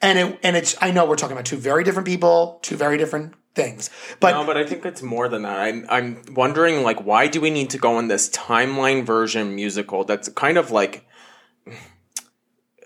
And 0.02 0.20
it 0.20 0.40
and 0.44 0.56
it's 0.56 0.76
I 0.82 0.92
know 0.92 1.06
we're 1.06 1.16
talking 1.16 1.34
about 1.36 1.46
two 1.46 1.58
very 1.58 1.84
different 1.84 2.08
people, 2.08 2.60
two 2.62 2.76
very 2.76 2.98
different 2.98 3.34
things. 3.56 3.90
But 4.20 4.32
no, 4.32 4.46
but 4.46 4.58
I 4.58 4.66
think 4.66 4.86
it's 4.86 5.02
more 5.02 5.30
than 5.30 5.44
that. 5.44 5.58
I'm 5.60 5.86
I'm 5.90 6.22
wondering 6.34 6.84
like 6.84 7.04
why 7.06 7.28
do 7.28 7.40
we 7.42 7.50
need 7.50 7.70
to 7.72 7.78
go 7.78 7.98
in 8.00 8.08
this 8.10 8.30
timeline 8.30 9.06
version 9.06 9.56
musical 9.56 10.04
that's 10.04 10.28
kind 10.30 10.58
of 10.58 10.72
like 10.72 11.06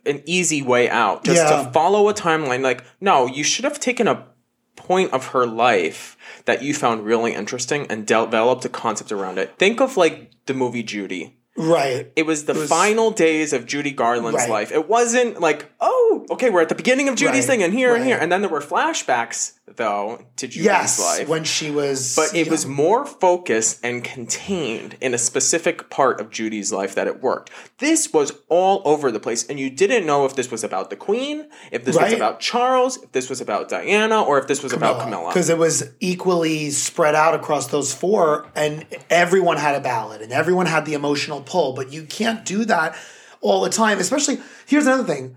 an 0.05 0.21
easy 0.25 0.61
way 0.61 0.89
out 0.89 1.23
just 1.23 1.37
Yeah. 1.37 1.63
to 1.63 1.71
follow 1.71 2.07
a 2.09 2.13
timeline 2.13 2.61
like 2.61 2.83
no, 3.01 3.25
you 3.27 3.43
should 3.43 3.65
have 3.65 3.79
taken 3.79 4.07
a 4.07 4.27
point 4.75 5.11
of 5.11 5.27
her 5.27 5.45
life 5.45 6.15
that 6.45 6.63
you 6.63 6.73
found 6.73 7.05
really 7.05 7.33
interesting 7.33 7.85
and 7.89 8.07
developed 8.07 8.63
a 8.65 8.69
concept 8.69 9.11
around 9.11 9.37
it. 9.37 9.57
Think 9.57 9.81
of 9.81 9.97
like 9.97 10.31
the 10.45 10.53
movie 10.53 10.83
Judy. 10.83 11.38
Right. 11.59 12.11
It 12.15 12.25
was 12.25 12.45
the 12.45 12.55
final 12.55 13.11
days 13.11 13.53
of 13.53 13.65
Judy 13.65 13.91
Garland's 13.91 14.37
Right. 14.37 14.49
life. 14.49 14.71
It 14.71 14.87
wasn't 14.89 15.39
like, 15.39 15.69
oh, 15.79 16.25
okay, 16.31 16.49
we're 16.49 16.61
at 16.61 16.69
the 16.69 16.75
beginning 16.75 17.09
of 17.09 17.15
Judy's 17.15 17.47
Right, 17.47 17.57
thing 17.57 17.63
and 17.63 17.73
here 17.73 17.93
and 17.95 18.03
here. 18.05 18.17
And 18.17 18.31
then 18.31 18.41
there 18.41 18.49
were 18.49 18.61
flashbacks, 18.61 19.53
though, 19.75 20.23
to 20.37 20.47
Judy's 20.47 20.65
Yes, 20.65 20.99
life. 20.99 21.27
when 21.27 21.43
she 21.43 21.69
was 21.69 22.15
but 22.15 22.33
it 22.33 22.45
young. 22.45 22.49
was 22.49 22.65
more 22.65 23.05
focused 23.05 23.79
and 23.83 24.03
contained 24.03 24.95
in 25.01 25.13
a 25.13 25.17
specific 25.17 25.89
part 25.89 26.19
of 26.19 26.29
Judy's 26.29 26.71
life 26.71 26.95
that 26.95 27.07
it 27.07 27.21
worked. 27.21 27.49
This 27.77 28.11
was 28.11 28.31
all 28.49 28.81
over 28.85 29.11
the 29.11 29.19
place, 29.19 29.45
and 29.47 29.59
you 29.59 29.69
didn't 29.69 30.05
know 30.05 30.25
if 30.25 30.35
this 30.35 30.49
was 30.51 30.63
about 30.63 30.89
the 30.89 30.95
Queen, 30.95 31.47
if 31.71 31.85
this 31.85 31.95
was 31.97 32.13
about 32.13 32.39
Charles, 32.39 32.97
if 33.03 33.11
this 33.11 33.29
was 33.29 33.41
about 33.41 33.69
Diana, 33.69 34.21
or 34.21 34.39
if 34.39 34.47
this 34.47 34.63
was 34.63 34.73
about 34.73 35.01
Camilla. 35.01 35.27
because 35.29 35.49
it 35.49 35.57
was 35.57 35.89
equally 35.99 36.69
spread 36.71 37.15
out 37.15 37.33
across 37.35 37.67
those 37.67 37.93
four, 37.93 38.47
and 38.55 38.85
everyone 39.09 39.57
had 39.57 39.75
a 39.75 39.79
ballad 39.81 40.21
and 40.21 40.31
everyone 40.31 40.65
had 40.65 40.85
the 40.85 40.93
emotional 40.93 41.41
pull. 41.49 41.73
But 41.73 41.91
you 41.91 42.03
can't 42.03 42.45
do 42.45 42.63
that 42.65 42.95
all 43.41 43.61
the 43.61 43.69
time. 43.69 43.99
Especially 43.99 44.37
here's 44.67 44.85
another 44.87 45.03
thing: 45.03 45.35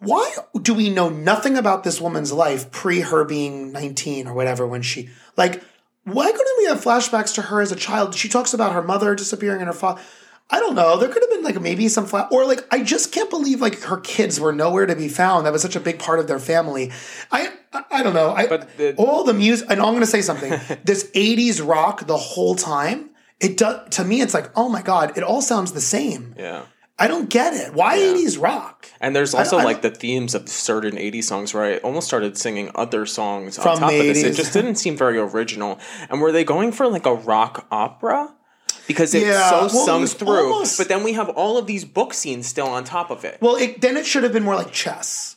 why 0.00 0.30
do 0.60 0.74
we 0.74 0.90
know 0.90 1.08
nothing 1.08 1.56
about 1.56 1.84
this 1.84 2.00
woman's 2.00 2.32
life 2.32 2.70
pre 2.70 3.00
her 3.00 3.24
being 3.24 3.72
nineteen 3.72 4.26
or 4.26 4.34
whatever 4.34 4.66
when 4.66 4.82
she 4.82 5.08
like? 5.36 5.62
Why 6.04 6.30
couldn't 6.30 6.58
we 6.58 6.66
have 6.66 6.84
flashbacks 6.84 7.34
to 7.36 7.42
her 7.42 7.62
as 7.62 7.72
a 7.72 7.76
child? 7.76 8.14
She 8.14 8.28
talks 8.28 8.52
about 8.52 8.74
her 8.74 8.82
mother 8.82 9.14
disappearing 9.14 9.60
and 9.60 9.68
her 9.68 9.72
father. 9.72 10.02
I 10.50 10.60
don't 10.60 10.74
know. 10.74 10.98
There 10.98 11.08
could 11.08 11.22
have 11.22 11.30
been 11.30 11.42
like 11.42 11.58
maybe 11.62 11.88
some 11.88 12.04
flat 12.04 12.28
or 12.30 12.44
like 12.44 12.60
I 12.70 12.82
just 12.82 13.10
can't 13.12 13.30
believe 13.30 13.62
like 13.62 13.80
her 13.84 13.96
kids 13.96 14.38
were 14.38 14.52
nowhere 14.52 14.84
to 14.84 14.94
be 14.94 15.08
found. 15.08 15.46
That 15.46 15.52
was 15.54 15.62
such 15.62 15.76
a 15.76 15.80
big 15.80 15.98
part 15.98 16.18
of 16.18 16.26
their 16.26 16.38
family. 16.38 16.92
I 17.32 17.50
I, 17.72 17.84
I 17.90 18.02
don't 18.02 18.12
know. 18.12 18.34
I, 18.34 18.46
But 18.46 18.76
the- 18.76 18.94
all 18.96 19.24
the 19.24 19.32
music, 19.32 19.66
and 19.70 19.80
I'm 19.80 19.88
going 19.92 20.00
to 20.00 20.06
say 20.06 20.20
something. 20.20 20.50
this 20.84 21.10
'80s 21.12 21.66
rock 21.66 22.06
the 22.06 22.18
whole 22.18 22.54
time. 22.54 23.08
It 23.40 23.56
does 23.56 23.88
to 23.96 24.04
me. 24.04 24.20
It's 24.20 24.34
like 24.34 24.50
oh 24.56 24.68
my 24.68 24.82
god. 24.82 25.16
It 25.18 25.22
all 25.24 25.42
sounds 25.42 25.72
the 25.72 25.80
same. 25.80 26.34
yeah. 26.38 26.62
I 26.96 27.08
don't 27.08 27.28
get 27.28 27.54
it. 27.54 27.74
Why 27.74 27.98
80s 27.98 28.40
rock? 28.40 28.88
And 29.00 29.16
there's 29.16 29.34
also 29.34 29.58
I- 29.58 29.64
like 29.64 29.82
the 29.82 29.90
themes 29.90 30.32
of 30.36 30.48
certain 30.48 30.94
80s 30.96 31.24
songs 31.24 31.52
where 31.52 31.64
I 31.64 31.76
almost 31.78 32.06
started 32.06 32.38
singing 32.38 32.70
other 32.76 33.04
songs 33.04 33.56
From 33.56 33.72
on 33.72 33.78
top 33.80 33.90
the 33.90 33.98
of 33.98 34.06
this. 34.14 34.22
It 34.22 34.34
just 34.36 34.52
didn't 34.52 34.76
seem 34.76 34.96
very 34.96 35.18
original. 35.18 35.80
And 36.08 36.20
were 36.20 36.30
they 36.30 36.44
going 36.44 36.70
for 36.70 36.86
like 36.86 37.04
a 37.04 37.14
rock 37.14 37.66
opera? 37.72 38.32
Because 38.86 39.12
it's 39.12 39.26
Yeah, 39.26 39.50
so 39.50 39.56
well, 39.56 39.66
it 39.66 39.70
sung 39.86 40.00
was 40.02 40.14
through. 40.14 40.52
almost- 40.52 40.78
But 40.78 40.86
then 40.88 41.02
we 41.02 41.14
have 41.14 41.28
all 41.30 41.58
of 41.58 41.66
these 41.66 41.84
book 41.84 42.14
scenes 42.14 42.46
still 42.46 42.68
on 42.68 42.84
top 42.84 43.10
of 43.10 43.24
it. 43.24 43.38
Well, 43.40 43.56
it, 43.56 43.80
then 43.80 43.96
it 43.96 44.06
should 44.06 44.22
have 44.22 44.32
been 44.32 44.44
more 44.44 44.54
like 44.54 44.70
chess, 44.70 45.34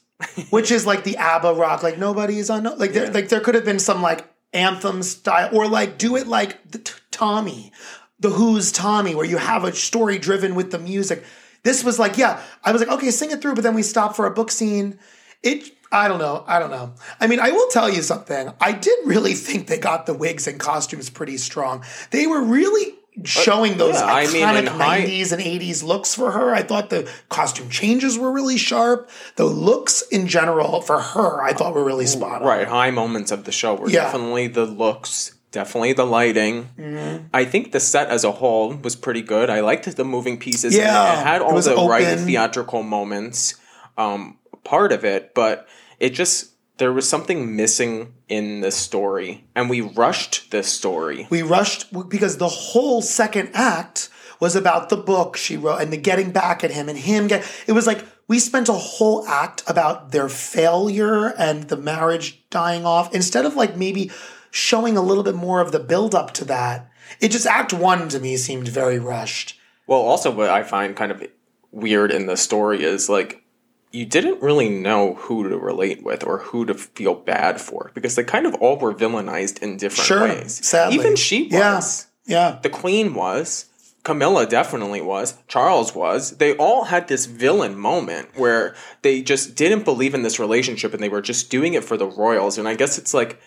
which 0.52 0.70
is 0.70 0.86
like 0.86 1.06
the 1.06 1.18
ABBA 1.18 1.56
rock. 1.56 1.82
Like 1.82 1.98
nobody 1.98 2.38
is 2.38 2.52
on. 2.52 2.66
Like 2.78 2.94
there, 2.94 3.10
like 3.12 3.30
there 3.30 3.40
could 3.40 3.56
have 3.56 3.66
been 3.66 3.80
some 3.80 4.04
like 4.04 4.28
anthem 4.58 5.04
style, 5.04 5.56
or 5.56 5.68
like 5.68 5.98
do 5.98 6.16
it 6.16 6.28
like 6.28 6.72
the 6.72 6.80
t- 6.80 6.94
Tommy, 7.12 7.72
the 8.20 8.30
Who's 8.30 8.72
Tommy, 8.72 9.16
where 9.16 9.26
you 9.26 9.38
have 9.38 9.64
a 9.64 9.74
story 9.74 10.18
driven 10.18 10.56
with 10.56 10.72
the 10.72 10.80
music. 10.80 11.24
This 11.64 11.84
was 11.84 12.00
like, 12.00 12.18
yeah, 12.18 12.42
I 12.64 12.72
was 12.72 12.82
like, 12.82 12.92
okay, 12.92 13.12
sing 13.12 13.32
it 13.32 13.42
through, 13.42 13.56
but 13.56 13.64
then 13.64 13.76
we 13.76 13.84
stop 13.84 14.16
for 14.16 14.26
a 14.26 14.32
book 14.32 14.52
scene. 14.52 15.00
It. 15.44 15.72
I 15.90 16.10
don't 16.10 16.20
know. 16.20 16.44
I 16.48 16.60
don't 16.60 16.72
know. 16.72 16.96
I 17.20 17.28
mean, 17.28 17.40
I 17.40 17.52
will 17.52 17.70
tell 17.70 17.90
you 17.90 18.02
something. 18.02 18.52
I 18.60 18.74
did 18.74 18.98
really 19.06 19.34
think 19.46 19.68
they 19.68 19.78
got 19.78 20.06
the 20.06 20.14
wigs 20.14 20.48
and 20.48 20.60
costumes 20.60 21.10
pretty 21.10 21.38
strong. 21.38 21.84
They 22.12 22.28
were 22.28 22.42
really 22.42 22.96
showing 23.24 23.78
those 23.78 23.96
yeah, 23.96 24.06
I 24.06 24.26
iconic 24.26 24.34
mean, 24.34 24.58
in 24.58 24.66
high- 24.68 25.02
90s 25.02 25.32
and 25.32 25.42
80s 25.42 25.84
looks 25.84 26.14
for 26.14 26.32
her. 26.32 26.54
I 26.54 26.62
thought 26.64 26.90
the 26.90 27.10
costume 27.30 27.70
changes 27.70 28.18
were 28.18 28.32
really 28.32 28.58
sharp. 28.58 29.10
The 29.38 29.46
looks 29.46 30.02
in 30.04 30.28
general 30.28 30.82
for 30.82 31.00
her, 31.00 31.42
I 31.44 31.54
thought 31.54 31.74
were 31.74 31.84
really 31.84 32.06
spot 32.06 32.42
on. 32.42 32.48
Right, 32.48 32.68
high 32.68 32.92
moments 32.92 33.32
of 33.32 33.44
the 33.46 33.52
show 33.52 33.74
were 33.76 33.90
Yeah. 33.90 34.04
definitely 34.04 34.48
the 34.48 34.66
looks, 34.66 35.34
definitely 35.52 35.94
the 35.94 36.06
lighting. 36.06 36.70
Mm-hmm. 36.78 37.26
I 37.34 37.46
think 37.46 37.72
the 37.72 37.80
set 37.80 38.10
as 38.10 38.24
a 38.24 38.32
whole 38.34 38.74
was 38.76 38.96
pretty 38.96 39.22
good. 39.24 39.50
I 39.50 39.62
liked 39.62 39.96
the 39.96 40.04
moving 40.06 40.38
pieces. 40.38 40.76
and 40.76 40.84
Yeah, 40.84 41.20
it 41.20 41.24
had 41.26 41.42
all 41.42 41.54
was 41.54 41.66
the 41.66 41.76
right 41.76 42.20
theatrical 42.20 42.84
moments, 42.84 43.56
um, 43.98 44.38
part 44.64 44.92
of 44.92 45.04
it, 45.06 45.34
but 45.34 45.68
it 46.00 46.10
just 46.12 46.52
there 46.78 46.94
was 46.94 47.10
something 47.10 47.56
missing 47.56 48.14
in 48.28 48.62
the 48.62 48.72
story, 48.72 49.46
and 49.56 49.70
we 49.70 49.82
rushed 49.82 50.52
the 50.52 50.64
story. 50.64 51.28
We 51.30 51.42
rushed 51.42 51.92
because 52.10 52.38
the 52.38 52.48
whole 52.48 53.02
second 53.02 53.52
act 53.54 54.10
was 54.40 54.56
about 54.56 54.90
the 54.90 54.98
book 54.98 55.36
she 55.36 55.58
wrote 55.58 55.82
and 55.82 55.92
the 55.92 55.98
getting 55.98 56.32
back 56.32 56.64
at 56.64 56.72
him 56.72 56.90
and 56.90 56.98
him 56.98 57.28
get 57.28 57.44
it 57.66 57.72
was 57.72 57.88
like 57.88 58.04
we 58.28 58.38
spent 58.38 58.70
a 58.70 58.74
whole 58.74 59.26
act 59.28 59.64
about 59.68 60.12
their 60.12 60.30
failure 60.30 61.34
and 61.40 61.64
the 61.70 61.78
marriage 61.78 62.44
dying 62.50 62.86
off 62.86 63.14
instead 63.16 63.46
of 63.46 63.56
like 63.56 63.76
maybe 63.76 64.12
showing 64.52 64.98
a 64.98 65.02
little 65.02 65.24
bit 65.24 65.36
more 65.36 65.62
of 65.62 65.72
the 65.72 65.80
build 65.80 66.14
up 66.14 66.34
to 66.34 66.46
that. 66.46 66.90
It 67.20 67.30
just 67.30 67.48
act 67.48 67.74
1 67.74 68.10
to 68.10 68.20
me 68.20 68.38
seemed 68.38 68.68
very 68.68 69.00
rushed. 69.00 69.60
Well, 69.88 70.02
also 70.02 70.30
what 70.30 70.50
I 70.50 70.64
find 70.64 70.96
kind 70.96 71.12
of 71.12 71.26
weird 71.72 72.12
in 72.12 72.28
the 72.28 72.38
story 72.38 72.84
is 72.84 73.10
like 73.10 73.44
you 73.92 74.06
didn't 74.06 74.42
really 74.42 74.70
know 74.70 75.16
who 75.16 75.48
to 75.50 75.58
relate 75.58 76.04
with 76.04 76.24
or 76.24 76.40
who 76.40 76.66
to 76.66 76.74
feel 76.74 77.16
bad 77.16 77.60
for 77.62 77.92
because 77.94 78.16
they 78.16 78.24
kind 78.24 78.46
of 78.46 78.54
all 78.56 78.78
were 78.78 78.94
villainized 78.94 79.62
in 79.62 79.78
different 79.78 80.06
Sure, 80.08 80.22
ways. 80.24 80.66
sadly. 80.66 80.96
Even 80.96 81.16
she 81.16 81.44
was. 81.52 82.08
Yeah. 82.26 82.52
Yeah. 82.54 82.60
The 82.62 82.70
queen 82.70 83.14
was. 83.14 83.66
Camilla 84.04 84.46
definitely 84.46 85.02
was. 85.02 85.36
Charles 85.50 85.94
was. 85.94 86.38
They 86.38 86.56
all 86.56 86.86
had 86.86 87.08
this 87.10 87.26
villain 87.26 87.78
moment 87.78 88.30
where 88.36 88.74
they 89.02 89.22
just 89.22 89.56
didn't 89.56 89.84
believe 89.84 90.14
in 90.14 90.22
this 90.24 90.40
relationship 90.40 90.94
and 90.94 91.04
they 91.04 91.10
were 91.10 91.22
just 91.22 91.50
doing 91.50 91.74
it 91.74 91.84
for 91.84 91.98
the 91.98 92.06
royals. 92.08 92.58
And 92.58 92.68
I 92.70 92.76
guess 92.76 92.98
it's 92.98 93.14
like, 93.14 93.38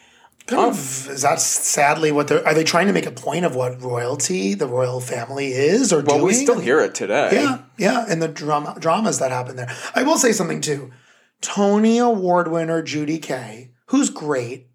Kind 0.51 0.71
of, 0.73 1.09
is 1.11 1.23
that 1.23 1.41
sadly 1.41 2.11
what 2.11 2.27
they're 2.27 2.47
are 2.47 2.55
they 2.55 2.65
trying 2.65 2.89
to 2.89 2.93
make 2.93 3.07
a 3.07 3.13
point 3.13 3.45
of 3.45 3.55
what 3.55 3.81
royalty, 3.81 4.55
the 4.55 4.67
royal 4.67 5.01
family 5.01 5.53
is 5.53 5.93
or 5.93 6.01
well, 6.03 6.17
doing? 6.17 6.27
we 6.27 6.35
still 6.35 6.59
hear 6.59 6.81
it 6.81 6.93
today. 6.95 7.31
Yeah, 7.33 7.63
yeah, 7.79 8.05
and 8.09 8.21
the 8.21 8.27
drama 8.27 8.77
dramas 8.81 9.21
that 9.21 9.31
happen 9.31 9.55
there. 9.55 9.73
I 9.95 10.03
will 10.03 10.19
say 10.19 10.33
something 10.33 10.61
too. 10.61 10.91
Tony 11.41 11.99
Award 11.99 12.49
winner 12.49 12.83
Judy 12.83 13.19
Kaye, 13.19 13.71
who's 13.87 14.11
great, 14.11 14.69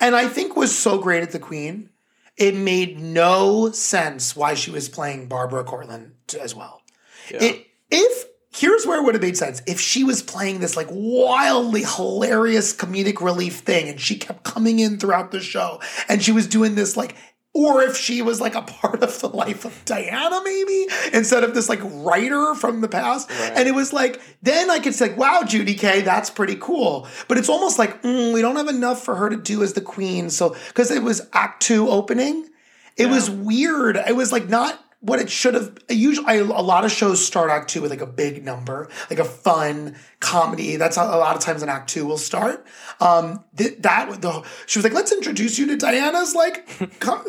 and 0.00 0.16
I 0.16 0.26
think 0.26 0.56
was 0.56 0.76
so 0.76 0.98
great 0.98 1.22
at 1.22 1.30
the 1.30 1.38
Queen, 1.38 1.90
it 2.36 2.56
made 2.56 2.98
no 2.98 3.70
sense 3.70 4.34
why 4.34 4.54
she 4.54 4.72
was 4.72 4.88
playing 4.88 5.28
Barbara 5.28 5.64
Cartland 5.64 6.12
as 6.40 6.56
well. 6.56 6.82
It 7.30 7.66
if 7.90 8.26
here's 8.54 8.86
where 8.86 9.00
it 9.00 9.04
would 9.04 9.14
have 9.14 9.22
made 9.22 9.36
sense 9.36 9.62
if 9.66 9.80
she 9.80 10.04
was 10.04 10.22
playing 10.22 10.60
this 10.60 10.76
like 10.76 10.86
wildly 10.90 11.82
hilarious 11.82 12.74
comedic 12.74 13.20
relief 13.20 13.58
thing 13.60 13.88
and 13.88 14.00
she 14.00 14.16
kept 14.16 14.44
coming 14.44 14.78
in 14.78 14.98
throughout 14.98 15.32
the 15.32 15.40
show 15.40 15.80
and 16.08 16.22
she 16.22 16.32
was 16.32 16.46
doing 16.46 16.74
this 16.74 16.96
like 16.96 17.16
or 17.56 17.82
if 17.82 17.96
she 17.96 18.20
was 18.20 18.40
like 18.40 18.56
a 18.56 18.62
part 18.62 19.02
of 19.02 19.20
the 19.20 19.28
life 19.28 19.64
of 19.64 19.84
Diana, 19.84 20.40
maybe 20.42 20.88
instead 21.12 21.44
of 21.44 21.54
this 21.54 21.68
like 21.68 21.78
writer 21.84 22.52
from 22.56 22.80
the 22.80 22.88
past. 22.88 23.30
And 23.30 23.68
it 23.68 23.74
was 23.76 23.92
like, 23.92 24.20
then 24.42 24.70
I 24.70 24.80
could 24.80 24.94
say, 24.94 25.14
wow, 25.14 25.44
Judy 25.46 25.74
Kaye, 25.74 26.00
that's 26.00 26.30
pretty 26.30 26.56
cool. 26.56 27.06
But 27.28 27.38
it's 27.38 27.48
almost 27.48 27.78
like, 27.78 28.02
mm, 28.02 28.34
we 28.34 28.42
don't 28.42 28.56
have 28.56 28.66
enough 28.66 29.04
for 29.04 29.14
her 29.14 29.30
to 29.30 29.36
do 29.36 29.62
as 29.62 29.74
the 29.74 29.80
queen. 29.80 30.30
So, 30.30 30.56
because 30.66 30.90
it 30.90 31.04
was 31.04 31.28
act 31.32 31.62
two 31.62 31.88
opening, 31.88 32.48
it 32.96 33.06
was 33.06 33.30
weird. 33.30 33.96
It 33.96 34.16
was 34.16 34.32
like 34.32 34.48
not 34.48 34.83
what 35.04 35.20
it 35.20 35.30
should 35.30 35.54
have. 35.54 35.76
Usually, 35.88 36.26
I, 36.26 36.34
a 36.36 36.44
lot 36.44 36.84
of 36.84 36.90
shows 36.92 37.24
start 37.24 37.50
act 37.50 37.70
two 37.70 37.82
with 37.82 37.90
like 37.90 38.00
a 38.00 38.06
big 38.06 38.44
number, 38.44 38.88
like 39.10 39.18
a 39.18 39.24
fun 39.24 39.96
comedy. 40.20 40.76
That's 40.76 40.96
how 40.96 41.06
a 41.06 41.18
lot 41.18 41.36
of 41.36 41.42
times 41.42 41.62
an 41.62 41.68
act 41.68 41.90
two 41.90 42.06
will 42.06 42.18
start. 42.18 42.66
Um, 43.00 43.44
th- 43.56 43.78
that 43.80 44.22
the 44.22 44.42
she 44.66 44.78
was 44.78 44.84
like, 44.84 44.94
let's 44.94 45.12
introduce 45.12 45.58
you 45.58 45.66
to 45.68 45.76
Diana's 45.76 46.34
like 46.34 46.68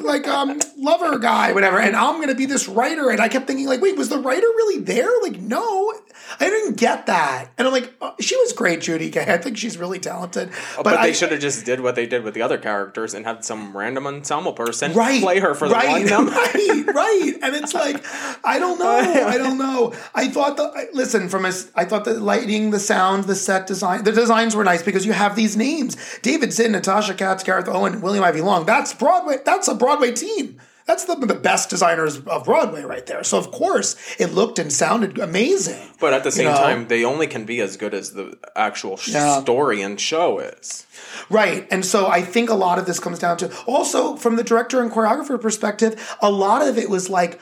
like 0.01 0.27
um 0.27 0.59
lover 0.77 1.19
guy, 1.19 1.51
whatever. 1.51 1.79
And 1.79 1.95
I'm 1.95 2.19
gonna 2.21 2.35
be 2.35 2.45
this 2.45 2.67
writer. 2.67 3.09
And 3.09 3.19
I 3.19 3.27
kept 3.27 3.47
thinking 3.47 3.67
like, 3.67 3.81
wait, 3.81 3.97
was 3.97 4.09
the 4.09 4.19
writer 4.19 4.47
really 4.47 4.81
there? 4.81 5.09
Like, 5.21 5.39
no, 5.39 5.93
I 6.39 6.49
didn't 6.49 6.77
get 6.77 7.07
that. 7.07 7.49
And 7.57 7.67
I'm 7.67 7.73
like, 7.73 7.93
oh, 8.01 8.15
she 8.19 8.35
was 8.37 8.53
great, 8.53 8.81
Judy 8.81 9.09
Kaye. 9.11 9.25
I 9.33 9.37
think 9.37 9.57
she's 9.57 9.77
really 9.77 9.99
talented. 9.99 10.49
Oh, 10.77 10.83
But, 10.83 10.97
I- 10.97 11.07
they 11.07 11.13
should 11.13 11.31
have 11.31 11.41
just 11.41 11.65
did 11.65 11.81
what 11.81 11.95
they 11.95 12.05
did 12.05 12.23
with 12.23 12.33
the 12.33 12.41
other 12.41 12.57
characters 12.57 13.13
and 13.13 13.25
had 13.25 13.43
some 13.43 13.75
random 13.75 14.07
ensemble 14.07 14.53
person 14.53 14.93
right, 14.93 15.21
play 15.21 15.39
her 15.39 15.53
for 15.53 15.67
the 15.67 15.73
right, 15.75 15.89
one 15.89 16.05
number. 16.05 16.31
right, 16.31 16.83
right. 16.93 17.33
And 17.41 17.53
it's 17.65 17.73
like, 17.73 18.03
I 18.43 18.59
don't 18.59 18.79
know, 18.79 18.85
I 19.27 19.37
don't 19.37 19.57
know. 19.57 19.93
I 20.13 20.27
thought 20.29 20.57
the 20.57 20.63
I- 20.63 20.87
listen 20.93 21.27
from 21.29 21.45
a, 21.45 21.49
s- 21.49 21.69
I 21.75 21.85
thought 21.85 22.05
the 22.05 22.13
lighting, 22.19 22.71
the 22.71 22.79
sound, 22.79 23.25
the 23.25 23.35
set 23.35 23.67
design, 23.67 24.03
the 24.03 24.11
designs 24.11 24.55
were 24.55 24.63
nice 24.63 24.81
because 24.83 25.05
you 25.05 25.13
have 25.13 25.35
these 25.35 25.57
names: 25.57 25.97
David 26.21 26.53
Zinn, 26.53 26.71
Natasha 26.71 27.13
Katz, 27.13 27.43
Gareth 27.43 27.67
Owen, 27.67 28.01
William 28.01 28.23
Ivey 28.23 28.41
Long. 28.41 28.65
That's 28.65 28.93
Broadway. 28.93 29.37
That's 29.45 29.67
a 29.67 29.75
Broadway 29.75 30.11
team. 30.13 30.59
That's 30.87 31.05
the, 31.05 31.15
the 31.15 31.33
best 31.33 31.71
designers 31.71 32.19
of 32.19 32.45
Broadway 32.45 32.83
right 32.83 33.03
there. 33.07 33.23
So 33.23 33.39
of 33.39 33.49
course 33.49 33.95
it 34.19 34.33
looked 34.33 34.59
and 34.59 34.71
sounded 34.71 35.17
amazing. 35.17 35.81
But 35.99 36.13
at 36.13 36.23
the 36.23 36.31
same 36.31 36.45
know? 36.45 36.53
time, 36.57 36.87
they 36.89 37.03
only 37.03 37.25
can 37.25 37.43
be 37.43 37.59
as 37.59 37.75
good 37.75 37.95
as 37.95 38.11
the 38.13 38.37
actual 38.55 38.95
sh- 38.95 39.07
Yeah. 39.07 39.41
story 39.41 39.81
and 39.81 39.99
show 39.99 40.37
is. 40.37 40.85
Right. 41.27 41.67
And 41.71 41.83
so 41.83 42.05
I 42.05 42.21
think 42.21 42.51
a 42.51 42.53
lot 42.53 42.77
of 42.77 42.85
this 42.85 42.99
comes 42.99 43.17
down 43.17 43.37
to 43.37 43.51
also 43.65 44.15
from 44.15 44.35
the 44.35 44.43
director 44.43 44.79
and 44.79 44.91
choreographer 44.91 45.41
perspective, 45.41 46.15
a 46.21 46.29
lot 46.29 46.61
of 46.61 46.77
it 46.77 46.87
was 46.87 47.09
like 47.09 47.39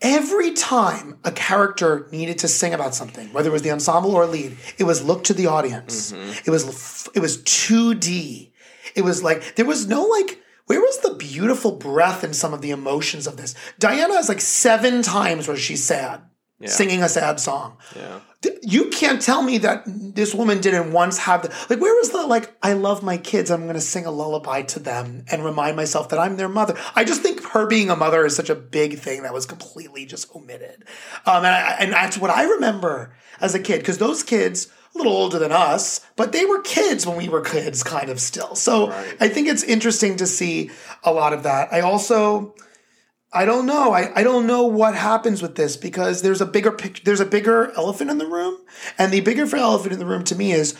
every 0.00 0.52
time 0.52 1.18
a 1.24 1.30
character 1.30 2.08
needed 2.10 2.38
to 2.38 2.48
sing 2.48 2.74
about 2.74 2.94
something, 2.94 3.32
whether 3.32 3.50
it 3.50 3.52
was 3.52 3.62
the 3.62 3.70
ensemble 3.70 4.12
or 4.12 4.22
a 4.22 4.26
lead, 4.26 4.56
it 4.78 4.84
was 4.84 5.04
look 5.04 5.24
to 5.24 5.34
the 5.34 5.46
audience. 5.46 6.12
Mm-hmm. 6.12 6.42
It 6.46 6.50
was 6.50 7.08
it 7.14 7.20
was 7.20 7.42
2D. 7.42 8.52
It 8.94 9.02
was 9.02 9.22
like 9.22 9.56
there 9.56 9.66
was 9.66 9.86
no 9.86 10.04
like 10.04 10.42
where 10.66 10.80
was 10.80 10.98
the 10.98 11.14
beautiful 11.14 11.72
breath 11.72 12.22
and 12.22 12.34
some 12.34 12.54
of 12.54 12.62
the 12.62 12.70
emotions 12.70 13.26
of 13.26 13.36
this? 13.36 13.54
Diana 13.78 14.14
is 14.14 14.28
like 14.28 14.40
seven 14.40 15.02
times 15.02 15.48
where 15.48 15.56
she's 15.56 15.82
sad, 15.82 16.22
singing 16.68 17.02
a 17.02 17.08
sad 17.08 17.40
song. 17.40 17.78
Yeah. 17.96 18.20
You 18.62 18.88
can't 18.88 19.20
tell 19.20 19.42
me 19.42 19.58
that 19.58 19.82
this 19.86 20.34
woman 20.34 20.60
didn't 20.60 20.92
once 20.92 21.18
have 21.18 21.42
the 21.42 21.48
like. 21.68 21.80
Where 21.80 21.94
was 21.94 22.10
the 22.10 22.26
like? 22.26 22.54
I 22.62 22.72
love 22.72 23.02
my 23.02 23.18
kids. 23.18 23.50
I'm 23.50 23.62
going 23.62 23.74
to 23.74 23.80
sing 23.80 24.06
a 24.06 24.10
lullaby 24.10 24.62
to 24.62 24.78
them 24.78 25.24
and 25.30 25.44
remind 25.44 25.76
myself 25.76 26.08
that 26.08 26.18
I'm 26.18 26.36
their 26.36 26.48
mother. 26.48 26.74
I 26.94 27.04
just 27.04 27.22
think 27.22 27.42
her 27.48 27.66
being 27.66 27.90
a 27.90 27.96
mother 27.96 28.24
is 28.24 28.34
such 28.34 28.48
a 28.48 28.54
big 28.54 28.98
thing 28.98 29.22
that 29.24 29.34
was 29.34 29.44
completely 29.44 30.06
just 30.06 30.34
omitted. 30.34 30.84
Um, 31.26 31.44
and, 31.44 31.46
I, 31.48 31.76
and 31.80 31.92
that's 31.92 32.16
what 32.16 32.30
I 32.30 32.44
remember 32.44 33.14
as 33.40 33.54
a 33.54 33.60
kid 33.60 33.80
because 33.80 33.98
those 33.98 34.22
kids 34.22 34.68
a 34.94 34.98
little 34.98 35.12
older 35.12 35.38
than 35.38 35.52
us, 35.52 36.00
but 36.16 36.32
they 36.32 36.44
were 36.44 36.60
kids 36.62 37.06
when 37.06 37.16
we 37.16 37.28
were 37.28 37.42
kids, 37.42 37.82
kind 37.82 38.08
of 38.10 38.20
still. 38.20 38.54
So 38.54 38.90
I 39.20 39.28
think 39.28 39.48
it's 39.48 39.62
interesting 39.62 40.16
to 40.16 40.26
see 40.26 40.70
a 41.04 41.12
lot 41.12 41.32
of 41.32 41.42
that. 41.42 41.72
I 41.72 41.80
also. 41.80 42.54
I 43.32 43.44
don't 43.44 43.66
know. 43.66 43.92
I, 43.92 44.10
I 44.18 44.22
don't 44.24 44.46
know 44.46 44.64
what 44.64 44.94
happens 44.96 45.40
with 45.40 45.54
this 45.54 45.76
because 45.76 46.22
there's 46.22 46.40
a 46.40 46.46
bigger 46.46 46.72
pic- 46.72 47.04
there's 47.04 47.20
a 47.20 47.26
bigger 47.26 47.70
elephant 47.76 48.10
in 48.10 48.18
the 48.18 48.26
room, 48.26 48.58
and 48.98 49.12
the 49.12 49.20
bigger 49.20 49.54
elephant 49.54 49.92
in 49.92 50.00
the 50.00 50.06
room 50.06 50.24
to 50.24 50.34
me 50.34 50.52
is 50.52 50.76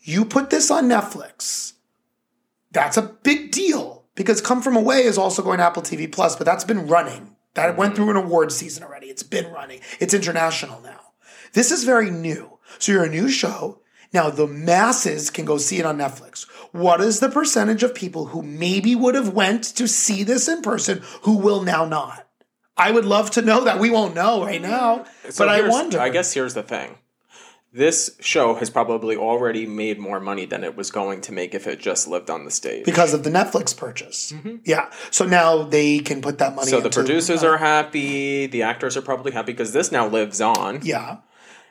you 0.00 0.24
put 0.24 0.50
this 0.50 0.70
on 0.70 0.84
Netflix. 0.84 1.72
That's 2.72 2.96
a 2.96 3.02
big 3.02 3.52
deal 3.52 4.04
because 4.14 4.40
Come 4.40 4.60
From 4.60 4.76
Away 4.76 5.04
is 5.04 5.16
also 5.16 5.42
going 5.42 5.58
to 5.58 5.64
Apple 5.64 5.82
TV 5.82 6.10
Plus, 6.10 6.36
but 6.36 6.44
that's 6.44 6.64
been 6.64 6.86
running. 6.86 7.36
That 7.54 7.76
went 7.76 7.94
through 7.96 8.10
an 8.10 8.16
award 8.16 8.52
season 8.52 8.82
already. 8.82 9.06
It's 9.06 9.22
been 9.22 9.50
running. 9.52 9.80
It's 10.00 10.12
international 10.12 10.80
now. 10.82 11.00
This 11.52 11.70
is 11.70 11.84
very 11.84 12.10
new. 12.10 12.58
So 12.78 12.92
you're 12.92 13.04
a 13.04 13.08
new 13.08 13.28
show. 13.28 13.80
Now 14.12 14.28
the 14.28 14.46
masses 14.46 15.30
can 15.30 15.44
go 15.44 15.56
see 15.56 15.78
it 15.78 15.86
on 15.86 15.98
Netflix. 15.98 16.46
What 16.74 17.00
is 17.00 17.20
the 17.20 17.28
percentage 17.28 17.84
of 17.84 17.94
people 17.94 18.26
who 18.26 18.42
maybe 18.42 18.96
would 18.96 19.14
have 19.14 19.28
went 19.32 19.62
to 19.76 19.86
see 19.86 20.24
this 20.24 20.48
in 20.48 20.60
person 20.60 21.02
who 21.22 21.36
will 21.36 21.62
now 21.62 21.84
not? 21.84 22.26
I 22.76 22.90
would 22.90 23.04
love 23.04 23.30
to 23.32 23.42
know 23.42 23.62
that. 23.62 23.78
We 23.78 23.90
won't 23.90 24.16
know 24.16 24.44
right 24.44 24.60
now, 24.60 25.04
So 25.30 25.44
but 25.44 25.48
I 25.54 25.68
wonder. 25.68 26.00
I 26.00 26.08
guess 26.08 26.32
here's 26.32 26.54
the 26.54 26.64
thing. 26.64 26.98
This 27.72 28.16
show 28.18 28.54
has 28.56 28.70
probably 28.70 29.16
already 29.16 29.66
made 29.66 30.00
more 30.00 30.18
money 30.18 30.46
than 30.46 30.64
it 30.64 30.76
was 30.76 30.90
going 30.90 31.20
to 31.22 31.32
make 31.32 31.54
if 31.54 31.68
it 31.68 31.78
just 31.78 32.08
lived 32.08 32.28
on 32.30 32.44
the 32.44 32.50
stage. 32.50 32.84
because 32.84 33.14
of 33.14 33.22
the 33.22 33.30
Netflix 33.30 33.76
purchase. 33.76 34.32
Yeah. 34.64 34.90
So 35.12 35.24
now 35.26 35.62
they 35.62 36.00
can 36.00 36.22
put 36.22 36.38
that 36.38 36.56
money 36.56 36.72
Mm-hmm. 36.72 36.82
so 36.82 36.88
the 36.88 36.90
producers 36.90 37.44
are 37.44 37.56
happy, 37.58 38.46
the 38.46 38.62
actors 38.62 38.96
are 38.96 39.02
probably 39.02 39.30
happy 39.30 39.52
because 39.52 39.72
this 39.72 39.92
now 39.92 40.08
lives 40.08 40.40
on. 40.40 40.80
Yeah. 40.82 41.18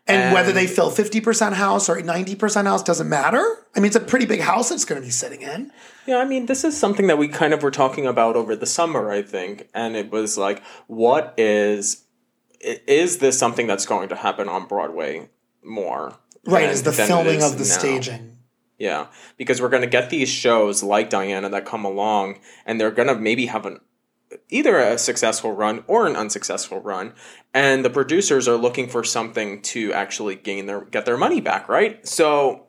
And, 0.05 0.33
whether 0.33 0.51
they 0.51 0.67
fill 0.67 0.91
50% 0.91 1.53
house 1.53 1.87
or 1.87 1.95
90% 1.95 2.65
house 2.65 2.83
doesn't 2.83 3.07
matter. 3.07 3.65
I 3.73 3.79
mean, 3.79 3.85
it's 3.85 3.95
a 3.95 4.01
pretty 4.01 4.25
big 4.25 4.41
house 4.41 4.69
it's 4.69 4.83
going 4.83 4.99
to 5.01 5.05
be 5.05 5.11
sitting 5.11 5.41
in. 5.41 5.71
Yeah, 6.05 6.17
I 6.17 6.25
mean, 6.25 6.47
this 6.47 6.65
is 6.65 6.77
something 6.77 7.07
that 7.07 7.17
we 7.17 7.29
kind 7.29 7.53
of 7.53 7.63
were 7.63 7.71
talking 7.71 8.05
about 8.05 8.35
over 8.35 8.53
the 8.55 8.65
summer, 8.65 9.11
I 9.11 9.21
think, 9.21 9.69
and 9.73 9.95
it 9.95 10.11
was 10.11 10.37
like, 10.37 10.61
what 10.87 11.33
is 11.37 12.03
is 12.59 13.17
this 13.17 13.37
something 13.37 13.67
that's 13.67 13.85
going 13.85 14.09
to 14.09 14.15
happen 14.15 14.47
on 14.49 14.67
Broadway 14.67 15.29
more? 15.63 16.17
Right, 16.45 16.61
than- 16.61 16.69
is 16.71 16.83
the 16.83 16.91
filming 16.91 17.37
is 17.37 17.51
of 17.51 17.53
the 17.53 17.65
now? 17.65 17.77
staging. 17.77 18.37
Yeah, 18.77 19.07
because 19.37 19.61
we're 19.61 19.69
going 19.69 19.83
to 19.83 19.87
get 19.87 20.09
these 20.09 20.29
shows 20.29 20.83
like 20.83 21.09
Diana 21.09 21.47
that 21.49 21.65
come 21.65 21.85
along, 21.85 22.39
and 22.65 22.81
they're 22.81 22.91
going 22.91 23.07
to 23.07 23.15
maybe 23.15 23.45
have 23.45 23.65
an 23.65 23.79
either 24.49 24.77
a 24.77 24.97
successful 24.97 25.51
run 25.51 25.83
or 25.87 26.07
an 26.07 26.15
unsuccessful 26.15 26.79
run, 26.81 27.13
and 27.53 27.83
the 27.83 27.89
producers 27.89 28.47
are 28.47 28.57
looking 28.57 28.87
for 28.87 29.03
something 29.03 29.61
to 29.61 29.93
actually 29.93 30.35
gain 30.35 30.65
their 30.65 30.81
get 30.81 31.05
their 31.05 31.17
money 31.17 31.41
back, 31.41 31.69
right? 31.69 32.07
So 32.07 32.67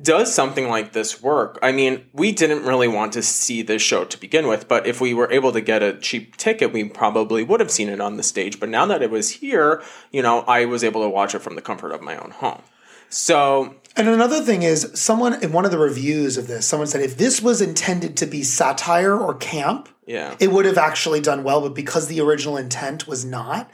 does 0.00 0.34
something 0.34 0.68
like 0.68 0.92
this 0.92 1.22
work? 1.22 1.58
I 1.62 1.70
mean, 1.70 2.06
we 2.14 2.32
didn't 2.32 2.64
really 2.64 2.88
want 2.88 3.12
to 3.12 3.22
see 3.22 3.60
this 3.60 3.82
show 3.82 4.06
to 4.06 4.18
begin 4.18 4.48
with, 4.48 4.66
but 4.66 4.86
if 4.86 5.02
we 5.02 5.12
were 5.12 5.30
able 5.30 5.52
to 5.52 5.60
get 5.60 5.82
a 5.82 5.98
cheap 5.98 6.36
ticket, 6.36 6.72
we 6.72 6.84
probably 6.84 7.42
would 7.42 7.60
have 7.60 7.70
seen 7.70 7.90
it 7.90 8.00
on 8.00 8.16
the 8.16 8.22
stage. 8.22 8.58
But 8.58 8.70
now 8.70 8.86
that 8.86 9.02
it 9.02 9.10
was 9.10 9.30
here, 9.30 9.82
you 10.10 10.22
know, 10.22 10.40
I 10.40 10.64
was 10.64 10.82
able 10.82 11.02
to 11.02 11.10
watch 11.10 11.34
it 11.34 11.40
from 11.40 11.56
the 11.56 11.62
comfort 11.62 11.92
of 11.92 12.00
my 12.00 12.16
own 12.16 12.30
home. 12.30 12.62
So 13.10 13.76
And 13.94 14.08
another 14.08 14.40
thing 14.40 14.62
is, 14.62 14.90
someone 14.94 15.42
in 15.42 15.52
one 15.52 15.66
of 15.66 15.70
the 15.70 15.78
reviews 15.78 16.38
of 16.38 16.46
this, 16.46 16.66
someone 16.66 16.86
said 16.86 17.02
if 17.02 17.18
this 17.18 17.42
was 17.42 17.60
intended 17.60 18.16
to 18.18 18.26
be 18.26 18.42
satire 18.42 19.14
or 19.16 19.34
camp, 19.34 19.88
yeah. 20.06 20.36
it 20.40 20.50
would 20.50 20.64
have 20.64 20.78
actually 20.78 21.20
done 21.20 21.44
well, 21.44 21.60
but 21.60 21.74
because 21.74 22.08
the 22.08 22.20
original 22.20 22.56
intent 22.56 23.06
was 23.06 23.24
not, 23.24 23.70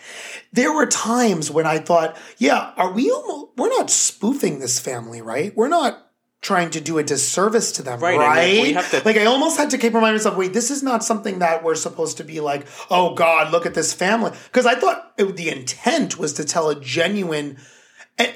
there 0.53 0.73
were 0.73 0.87
times 0.87 1.51
when 1.51 1.67
I 1.67 1.79
thought, 1.79 2.17
yeah, 2.39 2.73
are 2.77 2.93
we 2.93 3.11
almost, 3.11 3.53
we're 3.57 3.69
not 3.69 3.91
spoofing 3.91 4.59
this 4.59 4.79
family, 4.79 5.23
right? 5.23 5.57
We're 5.57 5.69
not 5.69 6.05
trying 6.41 6.71
to 6.71 6.81
do 6.81 6.99
a 6.99 7.03
disservice 7.03 7.73
to 7.73 7.83
them, 7.83 7.99
Right, 7.99 8.17
right? 8.17 8.85
to- 8.91 9.03
like 9.05 9.17
I 9.17 9.25
almost 9.25 9.59
had 9.59 9.71
to 9.71 9.79
keep 9.79 9.93
reminding 9.93 10.19
myself, 10.19 10.37
wait, 10.37 10.53
this 10.53 10.71
is 10.71 10.83
not 10.85 11.03
something 11.03 11.41
that 11.41 11.65
we're 11.65 11.75
supposed 11.75 12.19
to 12.19 12.25
be 12.25 12.41
like, 12.41 12.67
oh 12.91 13.15
God, 13.15 13.51
look 13.51 13.67
at 13.67 13.75
this 13.75 13.93
family. 13.93 14.31
Because 14.45 14.65
I 14.65 14.77
thought 14.77 15.13
it, 15.19 15.37
the 15.37 15.49
intent 15.51 16.17
was 16.17 16.33
to 16.35 16.45
tell 16.45 16.71
a 16.71 16.81
genuine 16.81 17.59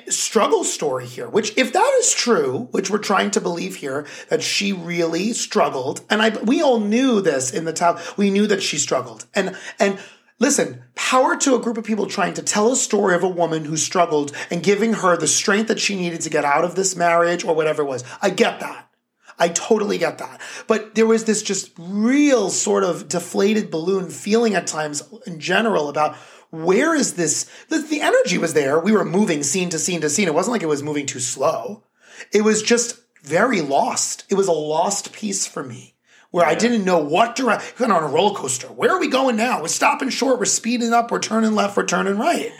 struggle 0.08 0.64
story 0.64 1.06
here, 1.06 1.28
which 1.28 1.56
if 1.56 1.72
that 1.72 1.98
is 2.00 2.14
true, 2.14 2.68
which 2.70 2.90
we're 2.90 2.98
trying 2.98 3.30
to 3.32 3.40
believe 3.40 3.76
here, 3.76 4.06
that 4.28 4.42
she 4.42 4.72
really 4.72 5.32
struggled, 5.32 6.02
and 6.08 6.22
I 6.22 6.30
we 6.42 6.62
all 6.62 6.80
knew 6.80 7.20
this 7.20 7.52
in 7.52 7.64
the 7.64 7.72
town. 7.72 8.00
We 8.16 8.30
knew 8.30 8.46
that 8.46 8.62
she 8.62 8.78
struggled. 8.78 9.26
And 9.34 9.56
and 9.78 9.98
listen, 10.38 10.82
power 10.94 11.36
to 11.36 11.54
a 11.54 11.60
group 11.60 11.78
of 11.78 11.84
people 11.84 12.06
trying 12.06 12.34
to 12.34 12.42
tell 12.42 12.72
a 12.72 12.76
story 12.76 13.14
of 13.14 13.22
a 13.22 13.28
woman 13.28 13.64
who 13.64 13.76
struggled 13.76 14.32
and 14.50 14.62
giving 14.62 14.94
her 14.94 15.16
the 15.16 15.28
strength 15.28 15.68
that 15.68 15.80
she 15.80 15.96
needed 15.96 16.20
to 16.22 16.30
get 16.30 16.44
out 16.44 16.64
of 16.64 16.74
this 16.74 16.96
marriage 16.96 17.44
or 17.44 17.54
whatever 17.54 17.82
it 17.82 17.86
was. 17.86 18.04
I 18.20 18.30
get 18.30 18.60
that. 18.60 18.88
I 19.38 19.48
totally 19.48 19.98
get 19.98 20.18
that. 20.18 20.40
But 20.66 20.94
there 20.94 21.06
was 21.06 21.24
this 21.24 21.42
just 21.42 21.72
real 21.78 22.50
sort 22.50 22.84
of 22.84 23.08
deflated 23.08 23.70
balloon 23.70 24.10
feeling 24.10 24.54
at 24.54 24.66
times 24.66 25.02
in 25.26 25.40
general 25.40 25.88
about 25.88 26.16
where 26.52 26.94
is 26.94 27.14
this? 27.14 27.50
The, 27.68 27.78
the 27.78 28.02
energy 28.02 28.36
was 28.36 28.52
there. 28.52 28.78
We 28.78 28.92
were 28.92 29.06
moving 29.06 29.42
scene 29.42 29.70
to 29.70 29.78
scene 29.78 30.02
to 30.02 30.10
scene. 30.10 30.28
It 30.28 30.34
wasn't 30.34 30.52
like 30.52 30.62
it 30.62 30.66
was 30.66 30.82
moving 30.82 31.06
too 31.06 31.18
slow. 31.18 31.82
It 32.30 32.42
was 32.42 32.62
just 32.62 33.00
very 33.22 33.62
lost. 33.62 34.24
It 34.28 34.34
was 34.34 34.48
a 34.48 34.52
lost 34.52 35.12
piece 35.12 35.46
for 35.46 35.62
me 35.64 35.94
where 36.30 36.44
I 36.44 36.54
didn't 36.54 36.84
know 36.84 36.98
what 36.98 37.36
direction. 37.36 37.74
Kind 37.76 37.90
of 37.90 37.96
on 37.96 38.04
a 38.04 38.12
roller 38.12 38.34
coaster. 38.34 38.66
Where 38.66 38.90
are 38.90 39.00
we 39.00 39.08
going 39.08 39.36
now? 39.36 39.62
We're 39.62 39.68
stopping 39.68 40.10
short. 40.10 40.38
We're 40.38 40.44
speeding 40.44 40.92
up. 40.92 41.10
We're 41.10 41.20
turning 41.20 41.54
left. 41.54 41.76
We're 41.76 41.86
turning 41.86 42.18
right. 42.18 42.52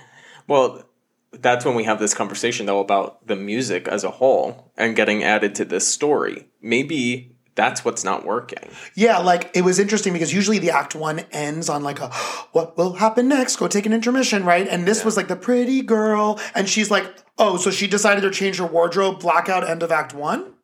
Well, 0.48 0.84
that's 1.32 1.64
when 1.64 1.74
we 1.74 1.84
have 1.84 1.98
this 1.98 2.14
conversation 2.14 2.66
though 2.66 2.80
about 2.80 3.26
the 3.26 3.36
music 3.36 3.88
as 3.88 4.04
a 4.04 4.10
whole 4.10 4.72
and 4.76 4.96
getting 4.96 5.22
added 5.22 5.54
to 5.56 5.66
this 5.66 5.86
story. 5.86 6.48
Maybe 6.62 7.31
that's 7.54 7.84
what's 7.84 8.04
not 8.04 8.24
working. 8.24 8.70
Yeah, 8.94 9.18
like 9.18 9.50
it 9.54 9.62
was 9.62 9.78
interesting 9.78 10.12
because 10.12 10.32
usually 10.32 10.58
the 10.58 10.70
act 10.70 10.94
one 10.94 11.20
ends 11.32 11.68
on 11.68 11.82
like 11.82 12.00
a 12.00 12.08
what 12.52 12.76
will 12.76 12.94
happen 12.94 13.28
next? 13.28 13.56
Go 13.56 13.68
take 13.68 13.86
an 13.86 13.92
intermission, 13.92 14.44
right? 14.44 14.66
And 14.66 14.86
this 14.86 15.04
was 15.04 15.16
like 15.16 15.28
the 15.28 15.36
pretty 15.36 15.82
girl, 15.82 16.40
and 16.54 16.68
she's 16.68 16.90
like, 16.90 17.04
oh, 17.38 17.56
so 17.56 17.70
she 17.70 17.86
decided 17.86 18.22
to 18.22 18.30
change 18.30 18.58
her 18.58 18.66
wardrobe, 18.66 19.20
blackout 19.20 19.68
end 19.68 19.82
of 19.82 19.92
act 19.92 20.14
one? 20.14 20.54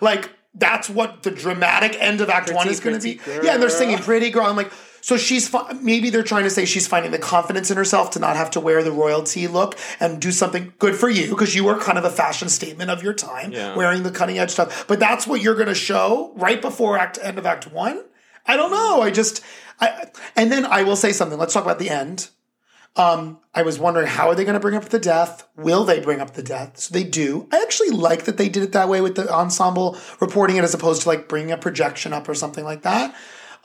Like 0.00 0.30
that's 0.54 0.88
what 0.88 1.22
the 1.22 1.30
dramatic 1.30 1.96
end 2.00 2.20
of 2.20 2.28
act 2.28 2.52
one 2.52 2.68
is 2.68 2.80
going 2.80 2.98
to 2.98 3.02
be. 3.02 3.16
pretty 3.16 3.46
Yeah, 3.46 3.54
and 3.54 3.62
they're 3.62 3.70
singing 3.70 3.98
pretty 3.98 4.30
girl. 4.30 4.46
I'm 4.46 4.56
like, 4.56 4.72
so 5.04 5.18
she's 5.18 5.48
fi- 5.48 5.70
maybe 5.82 6.08
they're 6.08 6.22
trying 6.22 6.44
to 6.44 6.50
say 6.50 6.64
she's 6.64 6.86
finding 6.86 7.12
the 7.12 7.18
confidence 7.18 7.70
in 7.70 7.76
herself 7.76 8.10
to 8.12 8.18
not 8.18 8.36
have 8.36 8.50
to 8.52 8.58
wear 8.60 8.82
the 8.82 8.90
royalty 8.90 9.46
look 9.46 9.76
and 10.00 10.18
do 10.18 10.32
something 10.32 10.72
good 10.78 10.96
for 10.96 11.10
you 11.10 11.28
because 11.28 11.54
you 11.54 11.62
were 11.62 11.78
kind 11.78 11.98
of 11.98 12.04
a 12.06 12.10
fashion 12.10 12.48
statement 12.48 12.90
of 12.90 13.02
your 13.02 13.12
time, 13.12 13.52
Yeah. 13.52 13.76
wearing 13.76 14.02
the 14.02 14.10
cutting 14.10 14.38
edge 14.38 14.50
stuff. 14.52 14.86
But 14.88 14.98
that's 15.00 15.26
what 15.26 15.42
you're 15.42 15.56
going 15.56 15.68
to 15.68 15.74
show 15.74 16.32
right 16.36 16.58
before 16.62 16.96
act 16.96 17.18
end 17.22 17.36
of 17.36 17.44
act 17.44 17.70
one. 17.70 18.02
I 18.46 18.56
don't 18.56 18.70
know. 18.70 19.02
I 19.02 19.10
just, 19.10 19.42
I, 19.78 20.06
and 20.36 20.50
then 20.50 20.64
I 20.64 20.84
will 20.84 20.96
say 20.96 21.12
something. 21.12 21.38
Let's 21.38 21.52
talk 21.52 21.64
about 21.64 21.78
the 21.78 21.90
end. 21.90 22.28
Um, 22.96 23.40
I 23.54 23.60
was 23.62 23.78
wondering 23.78 24.06
how 24.06 24.28
are 24.30 24.34
they 24.34 24.44
going 24.44 24.54
to 24.54 24.60
bring 24.60 24.74
up 24.76 24.86
the 24.88 24.98
death? 24.98 25.46
Will 25.54 25.84
they 25.84 26.00
bring 26.00 26.20
up 26.22 26.32
the 26.32 26.42
death? 26.42 26.78
So 26.78 26.94
they 26.94 27.04
do. 27.04 27.46
I 27.52 27.60
actually 27.60 27.90
like 27.90 28.24
that 28.24 28.38
they 28.38 28.48
did 28.48 28.62
it 28.62 28.72
that 28.72 28.88
way 28.88 29.02
with 29.02 29.16
the 29.16 29.30
ensemble 29.30 29.98
reporting 30.20 30.56
it 30.56 30.64
as 30.64 30.72
opposed 30.72 31.02
to 31.02 31.08
like 31.08 31.28
bringing 31.28 31.50
a 31.52 31.58
projection 31.58 32.14
up 32.14 32.26
or 32.26 32.34
something 32.34 32.64
like 32.64 32.82
that. 32.82 33.14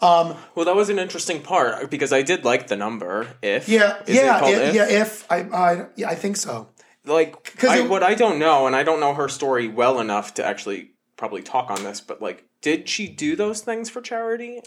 Um, 0.02 0.36
well, 0.56 0.66
that 0.66 0.76
was 0.76 0.90
an 0.90 0.98
interesting 1.00 1.42
part 1.42 1.90
because 1.92 2.14
I 2.14 2.22
did 2.22 2.46
like 2.46 2.68
the 2.68 2.76
number. 2.78 3.28
If 3.42 3.68
Yeah, 3.68 4.02
Is 4.08 4.16
yeah, 4.16 4.40
called 4.40 4.56
i- 4.56 4.58
if? 4.62 4.76
yeah. 4.76 4.88
If 4.90 5.30
I, 5.32 5.38
I, 5.42 5.86
yeah, 5.96 6.10
I 6.10 6.16
think 6.16 6.38
so. 6.38 6.70
Like, 7.06 7.44
because 7.44 7.88
what 7.90 8.04
I 8.04 8.14
don't 8.16 8.40
know, 8.40 8.68
and 8.68 8.76
I 8.76 8.84
don't 8.84 9.00
know 9.00 9.14
her 9.14 9.28
story 9.30 9.68
well 9.68 10.00
enough 10.00 10.36
to 10.36 10.46
actually 10.46 10.92
probably 11.18 11.42
talk 11.42 11.70
on 11.72 11.84
this, 11.84 12.02
but 12.02 12.22
like, 12.22 12.46
did 12.62 12.90
she 12.90 13.08
do 13.08 13.36
those 13.36 13.62
things 13.62 13.90
for 13.90 14.02
charity 14.02 14.62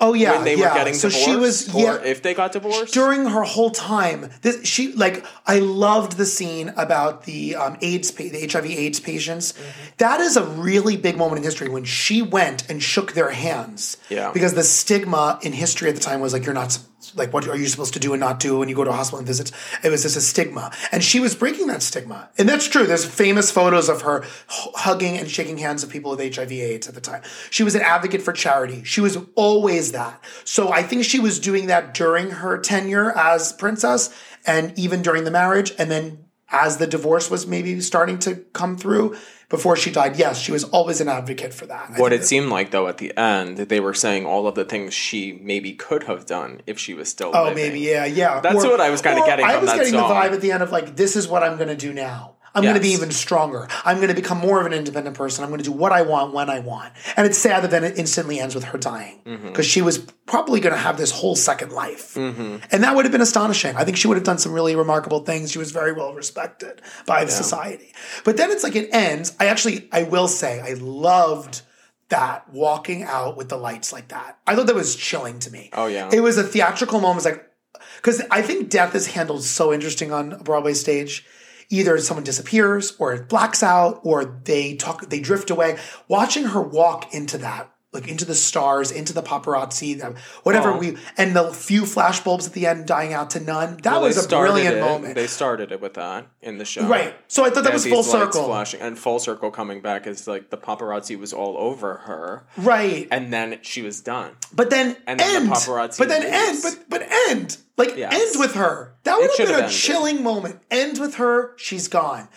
Oh 0.00 0.14
yeah, 0.14 0.32
when 0.36 0.44
they 0.44 0.56
yeah. 0.56 0.68
were 0.70 0.74
getting 0.74 0.94
so 0.94 1.08
divorced, 1.08 1.24
she 1.26 1.36
was 1.36 1.74
or 1.74 1.80
yeah. 1.82 2.02
if 2.04 2.22
they 2.22 2.34
got 2.34 2.52
divorced? 2.52 2.92
during 2.92 3.26
her 3.26 3.44
whole 3.44 3.70
time 3.70 4.30
this 4.42 4.64
she 4.66 4.92
like 4.92 5.24
i 5.46 5.58
loved 5.58 6.16
the 6.16 6.26
scene 6.26 6.70
about 6.76 7.24
the 7.24 7.54
um, 7.54 7.76
aids 7.82 8.10
pa- 8.10 8.24
the 8.24 8.48
hiv 8.52 8.64
aids 8.66 9.00
patients 9.00 9.52
Mm-hmm. 9.52 9.90
That 9.98 10.20
is 10.20 10.36
a 10.36 10.44
really 10.44 10.96
big 10.96 11.16
moment 11.16 11.38
in 11.38 11.44
history 11.44 11.68
when 11.68 11.84
she 11.84 12.20
went 12.20 12.68
and 12.68 12.82
shook 12.82 13.12
their 13.12 13.30
hands 13.30 13.96
Yeah. 14.10 14.30
because 14.32 14.54
the 14.54 14.62
stigma 14.62 15.38
in 15.42 15.52
history 15.52 15.88
at 15.88 15.94
the 15.94 16.00
time 16.02 16.20
was 16.20 16.32
like 16.32 16.44
you're 16.44 16.54
not 16.54 16.78
like 17.14 17.32
what 17.32 17.46
are 17.46 17.56
you 17.56 17.66
supposed 17.66 17.94
to 17.94 18.00
do 18.00 18.12
and 18.12 18.20
not 18.20 18.40
do 18.40 18.58
when 18.58 18.68
you 18.68 18.74
go 18.74 18.84
to 18.84 18.90
a 18.90 18.94
hospital 18.94 19.18
and 19.18 19.26
visits 19.26 19.52
it 19.82 19.90
was 19.90 20.02
just 20.02 20.16
a 20.16 20.20
stigma. 20.20 20.72
And 20.92 21.02
she 21.02 21.20
was 21.20 21.34
breaking 21.34 21.66
that 21.68 21.82
stigma. 21.82 22.28
And 22.38 22.48
that's 22.48 22.68
true. 22.68 22.86
There's 22.86 23.04
famous 23.04 23.50
photos 23.50 23.88
of 23.88 24.02
her 24.02 24.24
hugging 24.48 25.16
and 25.18 25.30
shaking 25.30 25.58
hands 25.58 25.82
of 25.82 25.90
people 25.90 26.10
with 26.10 26.36
hiv 26.36 26.52
aids 26.52 26.88
at 26.88 26.94
the 26.94 27.00
time. 27.00 27.22
She 27.50 27.62
was 27.62 27.74
an 27.74 27.82
advocate 27.82 28.22
for 28.22 28.32
charity. 28.32 28.82
She 28.84 29.00
was 29.00 29.18
always 29.34 29.92
that. 29.92 30.22
So 30.44 30.72
i 30.72 30.82
think 30.82 31.04
she 31.04 31.20
was 31.20 31.38
doing 31.38 31.66
that 31.66 31.94
during 31.94 32.30
her 32.30 32.58
tenure 32.58 33.12
as 33.12 33.52
princess 33.52 34.14
and 34.46 34.76
even 34.78 35.02
during 35.02 35.24
the 35.24 35.30
marriage 35.30 35.72
and 35.78 35.90
then 35.90 36.25
as 36.50 36.76
the 36.78 36.86
divorce 36.86 37.30
was 37.30 37.46
maybe 37.46 37.80
starting 37.80 38.18
to 38.20 38.36
come 38.52 38.76
through 38.76 39.16
before 39.48 39.76
she 39.76 39.90
died 39.90 40.16
yes 40.16 40.38
she 40.40 40.50
was 40.52 40.64
always 40.64 41.00
an 41.00 41.08
advocate 41.08 41.52
for 41.54 41.66
that 41.66 41.92
what 41.98 42.12
it 42.12 42.24
seemed 42.24 42.48
like 42.48 42.70
though 42.70 42.86
at 42.88 42.98
the 42.98 43.16
end, 43.16 43.56
they 43.58 43.80
were 43.80 43.94
saying 43.94 44.24
all 44.26 44.46
of 44.46 44.54
the 44.54 44.64
things 44.64 44.92
she 44.94 45.32
maybe 45.42 45.72
could 45.72 46.04
have 46.04 46.26
done 46.26 46.60
if 46.66 46.78
she 46.78 46.94
was 46.94 47.08
still 47.08 47.30
Oh, 47.34 47.44
living. 47.44 47.56
maybe, 47.56 47.80
yeah, 47.80 48.04
yeah. 48.04 48.40
That's 48.40 48.64
what 48.64 48.80
I 48.80 48.90
was 48.90 49.02
kinda 49.02 49.22
getting 49.26 49.44
I 49.46 49.58
was 49.58 49.70
getting 49.72 49.92
song. 49.92 50.08
the 50.08 50.14
vibe 50.14 50.32
at 50.32 50.40
the 50.40 50.52
end 50.52 50.62
of 50.62 50.70
like, 50.72 50.96
this 50.96 51.16
is 51.16 51.26
what 51.28 51.42
I'm 51.42 51.56
going 51.56 51.68
to 51.68 51.76
do 51.76 51.92
now. 51.92 52.35
I'm 52.56 52.62
going 52.64 52.74
to 52.74 52.80
be 52.80 52.88
even 52.88 53.12
stronger. 53.12 53.68
I'm 53.84 53.98
going 53.98 54.08
to 54.08 54.14
become 54.14 54.38
more 54.38 54.58
of 54.58 54.66
an 54.66 54.72
independent 54.72 55.16
person. 55.16 55.44
I'm 55.44 55.50
going 55.50 55.58
to 55.58 55.64
do 55.64 55.72
what 55.72 55.92
I 55.92 56.02
want 56.02 56.32
when 56.32 56.50
I 56.50 56.58
want. 56.58 56.92
And 57.16 57.26
it's 57.26 57.38
sad 57.38 57.62
that 57.62 57.70
then 57.70 57.84
it 57.84 57.98
instantly 57.98 58.40
ends 58.40 58.54
with 58.54 58.64
her 58.64 58.78
dying 58.78 59.20
Mm-hmm. 59.26 59.48
because 59.48 59.66
she 59.66 59.82
was 59.82 59.98
probably 59.98 60.60
going 60.60 60.72
to 60.74 60.80
have 60.80 60.96
this 60.96 61.10
whole 61.10 61.36
second 61.36 61.72
life. 61.72 62.16
And 62.16 62.60
that 62.70 62.94
would 62.96 63.04
have 63.04 63.12
been 63.12 63.20
astonishing. 63.20 63.76
I 63.76 63.84
think 63.84 63.96
she 63.96 64.08
would 64.08 64.16
have 64.16 64.24
done 64.24 64.38
some 64.38 64.52
really 64.52 64.74
remarkable 64.74 65.20
things. 65.20 65.52
She 65.52 65.58
was 65.58 65.70
very 65.72 65.92
well 65.92 66.14
respected 66.14 66.80
by 67.06 67.24
the 67.24 67.30
society. 67.30 67.92
But 68.24 68.36
then 68.36 68.50
it's 68.50 68.62
like 68.64 68.74
it 68.76 68.88
ends. 68.92 69.36
I 69.38 69.46
actually, 69.46 69.88
I 69.92 70.04
will 70.04 70.28
say, 70.28 70.60
I 70.60 70.74
loved 70.74 71.62
that 72.08 72.48
walking 72.52 73.02
out 73.02 73.36
with 73.36 73.48
the 73.48 73.56
lights 73.56 73.92
like 73.92 74.08
that. 74.08 74.38
I 74.46 74.54
thought 74.54 74.66
that 74.68 74.76
was 74.76 74.94
chilling 74.96 75.40
to 75.40 75.50
me. 75.50 75.70
Oh, 75.72 75.86
yeah. 75.86 76.08
It 76.12 76.20
was 76.20 76.38
a 76.38 76.44
theatrical 76.44 77.00
moment. 77.00 77.26
It's 77.26 77.36
like, 77.36 77.50
because 77.96 78.22
I 78.30 78.42
think 78.42 78.70
death 78.70 78.94
is 78.94 79.08
handled 79.08 79.42
so 79.42 79.72
interesting 79.72 80.12
on 80.12 80.32
a 80.34 80.38
Broadway 80.38 80.74
stage. 80.74 81.26
Either 81.68 81.98
someone 81.98 82.24
disappears, 82.24 82.94
or 82.98 83.12
it 83.12 83.28
blacks 83.28 83.62
out, 83.62 84.00
or 84.02 84.24
they 84.24 84.76
talk, 84.76 85.08
they 85.08 85.20
drift 85.20 85.50
away. 85.50 85.78
Watching 86.08 86.44
her 86.44 86.62
walk 86.62 87.12
into 87.12 87.38
that 87.38 87.70
like 87.96 88.06
into 88.08 88.24
the 88.24 88.34
stars, 88.34 88.92
into 88.92 89.12
the 89.12 89.22
paparazzi, 89.22 89.98
the- 89.98 90.14
whatever 90.44 90.70
Oh. 90.70 90.76
we, 90.78 90.96
and 91.16 91.34
the 91.34 91.52
few 91.52 91.82
flashbulbs 91.82 92.46
at 92.46 92.52
the 92.52 92.66
end 92.66 92.86
dying 92.86 93.12
out 93.12 93.30
to 93.30 93.40
none. 93.40 93.78
That 93.82 93.92
Well, 93.94 94.02
was 94.02 94.24
a 94.24 94.28
brilliant 94.28 94.76
it- 94.76 94.80
moment. 94.80 95.14
They 95.16 95.26
started 95.26 95.72
it 95.72 95.80
with 95.80 95.94
that 95.94 96.26
in 96.42 96.58
the 96.58 96.64
show. 96.64 96.82
right. 96.86 97.14
So 97.28 97.44
I 97.44 97.50
thought 97.50 97.64
that 97.64 97.72
was 97.72 97.86
full 97.86 98.02
circle. 98.04 98.44
flashing, 98.46 98.80
and 98.80 98.98
full 98.98 99.18
circle 99.18 99.50
coming 99.50 99.80
back 99.80 100.06
is 100.06 100.28
like 100.28 100.50
the 100.50 100.56
paparazzi 100.58 101.18
was 101.18 101.32
all 101.32 101.56
over 101.58 101.94
her, 102.06 102.44
Right. 102.56 103.08
and 103.10 103.32
then 103.32 103.58
she 103.62 103.82
was 103.82 104.00
done. 104.00 104.32
But 104.52 104.70
then 104.70 104.96
And 105.06 105.18
then 105.18 105.28
the 105.32 105.40
end. 105.40 105.50
paparazzi 105.50 105.98
but 105.98 106.08
then 106.08 106.22
end. 106.22 106.58
But 106.62 106.78
but 106.88 107.02
end. 107.28 107.56
Like 107.78 107.96
Yes. 107.96 108.12
end 108.14 108.40
with 108.40 108.54
her. 108.54 108.94
That 109.04 109.18
would 109.18 109.30
have 109.36 109.46
been 109.48 109.54
a 109.54 109.58
ended. 109.64 109.70
chilling 109.72 110.22
moment. 110.22 110.60
End 110.70 110.98
with 110.98 111.16
her. 111.16 111.52
She's 111.56 111.88
gone. 111.88 112.28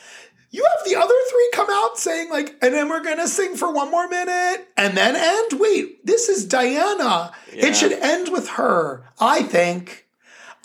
You 0.51 0.65
have 0.65 0.87
the 0.89 0.95
other 0.95 1.13
three 1.31 1.49
come 1.53 1.67
out 1.69 1.97
saying 1.99 2.29
like, 2.31 2.55
and 2.61 2.73
then 2.73 2.89
we're 2.89 3.03
gonna 3.03 3.27
sing 3.27 3.55
for 3.55 3.71
one 3.71 3.91
more 3.91 4.07
minute, 4.07 4.67
and 4.77 4.97
then 4.97 5.15
end. 5.15 5.59
Wait, 5.59 6.05
this 6.05 6.27
is 6.29 6.45
Diana. 6.45 7.31
Yeah. 7.53 7.67
It 7.67 7.75
should 7.75 7.93
end 7.93 8.29
with 8.31 8.49
her. 8.49 9.03
I 9.19 9.43
think. 9.43 10.07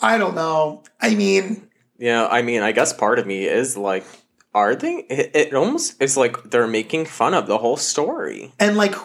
I 0.01 0.17
don't 0.17 0.35
know. 0.35 0.83
I 0.99 1.13
mean, 1.15 1.69
Yeah, 1.97 2.27
I 2.27 2.41
mean, 2.41 2.61
I 2.63 2.71
guess 2.71 2.93
part 2.93 3.19
of 3.19 3.27
me 3.27 3.45
is 3.45 3.77
like, 3.77 4.05
are 4.53 4.75
they? 4.75 4.95
It, 5.09 5.31
it 5.35 5.53
almost 5.53 6.01
is 6.01 6.17
like 6.17 6.49
they're 6.49 6.67
making 6.67 7.05
fun 7.05 7.33
of 7.33 7.45
the 7.47 7.59
whole 7.59 7.77
story. 7.77 8.53
and 8.59 8.75
like, 8.77 8.95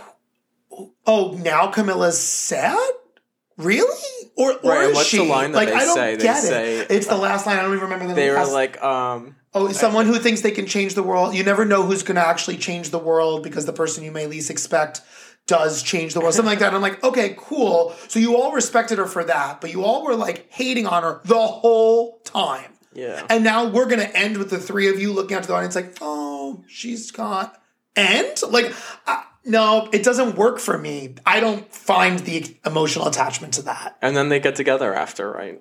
oh, 1.07 1.38
now 1.43 1.71
Camilla's 1.71 2.19
sad. 2.19 2.79
Really? 3.57 4.31
Or, 4.37 4.53
or 4.62 4.71
Right, 4.71 4.88
is 4.90 4.95
what's 4.97 5.09
she? 5.09 5.19
the 5.19 5.25
line 5.25 5.53
that 5.53 5.59
like, 5.59 5.69
they 5.69 5.75
I 5.75 5.81
don't 5.85 5.95
say? 5.95 6.16
They 6.16 6.23
get 6.23 6.43
say- 6.43 6.79
it. 6.79 6.90
It's 6.90 7.07
the 7.07 7.16
last 7.16 7.47
line. 7.47 7.59
I 7.59 7.62
don't 7.62 7.73
even 7.73 7.85
remember 7.85 8.07
the 8.09 8.14
They 8.14 8.31
were 8.31 8.37
Last- 8.37 8.53
like, 8.53 8.83
um, 8.83 9.37
Oh, 9.52 9.72
someone 9.72 10.06
who 10.06 10.18
thinks 10.18 10.42
they 10.42 10.52
can 10.52 10.66
change 10.66 10.94
the 10.94 11.02
world. 11.02 11.34
You 11.34 11.42
never 11.42 11.64
know 11.64 11.82
who's 11.82 12.04
going 12.04 12.14
to 12.16 12.26
actually 12.26 12.56
change 12.56 12.90
the 12.90 12.98
world 12.98 13.42
because 13.42 13.66
the 13.66 13.72
person 13.72 14.04
you 14.04 14.12
may 14.12 14.26
least 14.26 14.48
expect 14.48 15.00
does 15.46 15.82
change 15.82 16.14
the 16.14 16.20
world. 16.20 16.34
Something 16.34 16.50
like 16.50 16.60
that. 16.60 16.68
And 16.68 16.76
I'm 16.76 16.82
like, 16.82 17.02
okay, 17.02 17.34
cool. 17.36 17.92
So 18.06 18.20
you 18.20 18.36
all 18.36 18.52
respected 18.52 18.98
her 18.98 19.06
for 19.06 19.24
that, 19.24 19.60
but 19.60 19.72
you 19.72 19.82
all 19.82 20.04
were 20.04 20.14
like 20.14 20.46
hating 20.50 20.86
on 20.86 21.02
her 21.02 21.20
the 21.24 21.40
whole 21.40 22.20
time. 22.20 22.70
yeah. 22.94 23.26
And 23.28 23.42
now 23.42 23.68
we're 23.68 23.86
going 23.86 23.98
to 24.00 24.16
end 24.16 24.36
with 24.38 24.50
the 24.50 24.58
three 24.58 24.88
of 24.88 25.00
you 25.00 25.12
looking 25.12 25.36
out 25.36 25.42
to 25.42 25.48
the 25.48 25.54
audience 25.54 25.74
like, 25.74 25.96
oh, 26.00 26.62
she's 26.68 27.10
gone. 27.10 27.50
And 27.96 28.40
like, 28.50 28.72
uh, 29.08 29.22
no, 29.44 29.88
it 29.92 30.04
doesn't 30.04 30.36
work 30.36 30.60
for 30.60 30.78
me. 30.78 31.16
I 31.26 31.40
don't 31.40 31.72
find 31.74 32.20
the 32.20 32.56
emotional 32.64 33.08
attachment 33.08 33.54
to 33.54 33.62
that. 33.62 33.96
And 34.00 34.16
then 34.16 34.28
they 34.28 34.38
get 34.38 34.54
together 34.54 34.94
after, 34.94 35.28
right? 35.32 35.60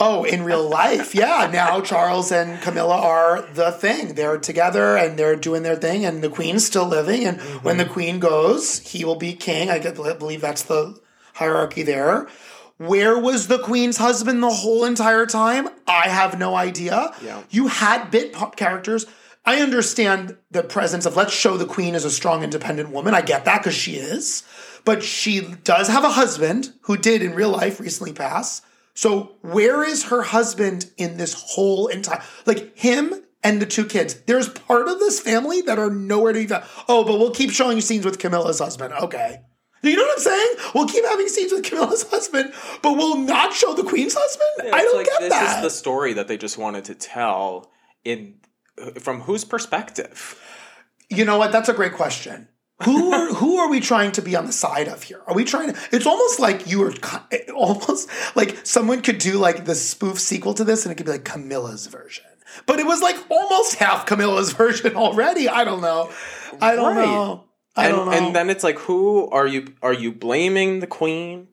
Oh, 0.00 0.24
in 0.24 0.44
real 0.44 0.68
life, 0.68 1.14
yeah. 1.14 1.48
Now 1.52 1.80
Charles 1.80 2.32
and 2.32 2.60
Camilla 2.62 2.96
are 2.96 3.42
the 3.42 3.72
thing. 3.72 4.14
They're 4.14 4.38
together 4.38 4.96
and 4.96 5.18
they're 5.18 5.36
doing 5.36 5.62
their 5.62 5.76
thing, 5.76 6.04
and 6.04 6.22
the 6.22 6.28
queen's 6.30 6.64
still 6.64 6.86
living. 6.86 7.24
And 7.24 7.40
when 7.62 7.76
the 7.76 7.84
mm-hmm. 7.84 7.92
queen 7.92 8.18
goes, 8.18 8.80
he 8.80 9.04
will 9.04 9.16
be 9.16 9.34
king. 9.34 9.70
I 9.70 9.78
believe 9.78 10.40
that's 10.40 10.62
the 10.62 10.98
hierarchy 11.34 11.82
there. 11.82 12.28
Where 12.76 13.18
was 13.18 13.46
the 13.46 13.60
queen's 13.60 13.98
husband 13.98 14.42
the 14.42 14.50
whole 14.50 14.84
entire 14.84 15.26
time? 15.26 15.68
I 15.86 16.08
have 16.08 16.38
no 16.38 16.56
idea. 16.56 17.12
Yeah. 17.22 17.42
You 17.50 17.68
had 17.68 18.10
bit 18.10 18.32
pop 18.32 18.56
characters. 18.56 19.06
I 19.46 19.60
understand 19.60 20.36
the 20.50 20.62
presence 20.62 21.06
of 21.06 21.16
let's 21.16 21.32
show 21.32 21.56
the 21.56 21.66
queen 21.66 21.94
as 21.94 22.04
a 22.04 22.10
strong, 22.10 22.42
independent 22.42 22.90
woman. 22.90 23.14
I 23.14 23.20
get 23.20 23.44
that 23.44 23.62
because 23.62 23.74
she 23.74 23.96
is. 23.96 24.42
But 24.84 25.02
she 25.02 25.40
does 25.40 25.88
have 25.88 26.04
a 26.04 26.10
husband 26.10 26.72
who 26.82 26.96
did 26.96 27.22
in 27.22 27.34
real 27.34 27.50
life 27.50 27.78
recently 27.80 28.12
pass. 28.12 28.62
So 28.94 29.36
where 29.42 29.82
is 29.82 30.04
her 30.04 30.22
husband 30.22 30.90
in 30.96 31.16
this 31.16 31.34
whole 31.34 31.88
entire 31.88 32.22
like 32.46 32.76
him 32.78 33.12
and 33.42 33.60
the 33.60 33.66
two 33.66 33.84
kids? 33.84 34.14
There's 34.22 34.48
part 34.48 34.88
of 34.88 35.00
this 35.00 35.20
family 35.20 35.60
that 35.62 35.78
are 35.78 35.90
nowhere 35.90 36.32
to 36.32 36.38
be 36.38 36.46
found. 36.46 36.64
Oh, 36.88 37.04
but 37.04 37.18
we'll 37.18 37.32
keep 37.32 37.50
showing 37.50 37.80
scenes 37.80 38.04
with 38.04 38.18
Camilla's 38.18 38.60
husband. 38.60 38.94
Okay. 38.94 39.40
You 39.82 39.96
know 39.96 40.02
what 40.02 40.12
I'm 40.12 40.22
saying? 40.22 40.54
We'll 40.74 40.88
keep 40.88 41.04
having 41.04 41.28
scenes 41.28 41.52
with 41.52 41.64
Camilla's 41.64 42.02
husband, 42.10 42.54
but 42.82 42.96
we'll 42.96 43.18
not 43.18 43.52
show 43.52 43.74
the 43.74 43.82
queen's 43.82 44.14
husband? 44.16 44.74
I 44.74 44.82
don't 44.82 44.96
like 44.96 45.06
get 45.06 45.20
this 45.20 45.56
is 45.56 45.62
the 45.62 45.70
story 45.70 46.14
that 46.14 46.26
they 46.26 46.38
just 46.38 46.56
wanted 46.56 46.84
to 46.86 46.94
tell 46.94 47.70
in 48.04 48.36
from 48.98 49.20
whose 49.20 49.44
perspective? 49.44 50.40
You 51.10 51.24
know 51.24 51.38
what? 51.38 51.52
That's 51.52 51.68
a 51.68 51.74
great 51.74 51.92
question. 51.92 52.48
Who 52.82 53.12
are 53.12 53.32
who 53.34 53.56
are 53.58 53.70
we 53.70 53.78
trying 53.80 54.10
to 54.12 54.22
be 54.22 54.34
on 54.34 54.46
the 54.46 54.52
side 54.52 54.88
of 54.88 55.04
here? 55.04 55.22
Are 55.28 55.34
we 55.34 55.44
trying 55.44 55.72
to? 55.72 55.78
It's 55.92 56.06
almost 56.06 56.40
like 56.40 56.66
you 56.66 56.80
were 56.80 56.90
ki- 56.90 57.38
almost 57.54 58.10
like 58.34 58.66
someone 58.66 59.00
could 59.00 59.18
do 59.18 59.38
like 59.38 59.64
the 59.64 59.76
spoof 59.76 60.18
sequel 60.18 60.54
to 60.54 60.64
this, 60.64 60.84
and 60.84 60.92
it 60.92 60.96
could 60.96 61.06
be 61.06 61.12
like 61.12 61.24
Camilla's 61.24 61.86
version. 61.86 62.24
But 62.66 62.80
it 62.80 62.86
was 62.86 63.00
like 63.00 63.16
almost 63.30 63.76
half 63.76 64.06
Camilla's 64.06 64.52
version 64.62 64.96
already. 64.96 65.48
I 65.48 65.62
don't 65.64 65.82
know. 65.82 66.10
I 66.60 66.74
don't 66.74 66.96
Right. 66.96 67.04
know. 67.06 67.44
I 67.76 67.86
and 67.86 67.96
don't 67.96 68.06
know. 68.06 68.12
and 68.12 68.36
then 68.36 68.50
it's 68.50 68.64
like 68.64 68.78
who 68.80 69.28
are 69.30 69.46
you 69.46 69.72
are 69.80 69.92
you 69.94 70.10
blaming 70.12 70.80
the 70.80 70.86
queen? 70.88 71.48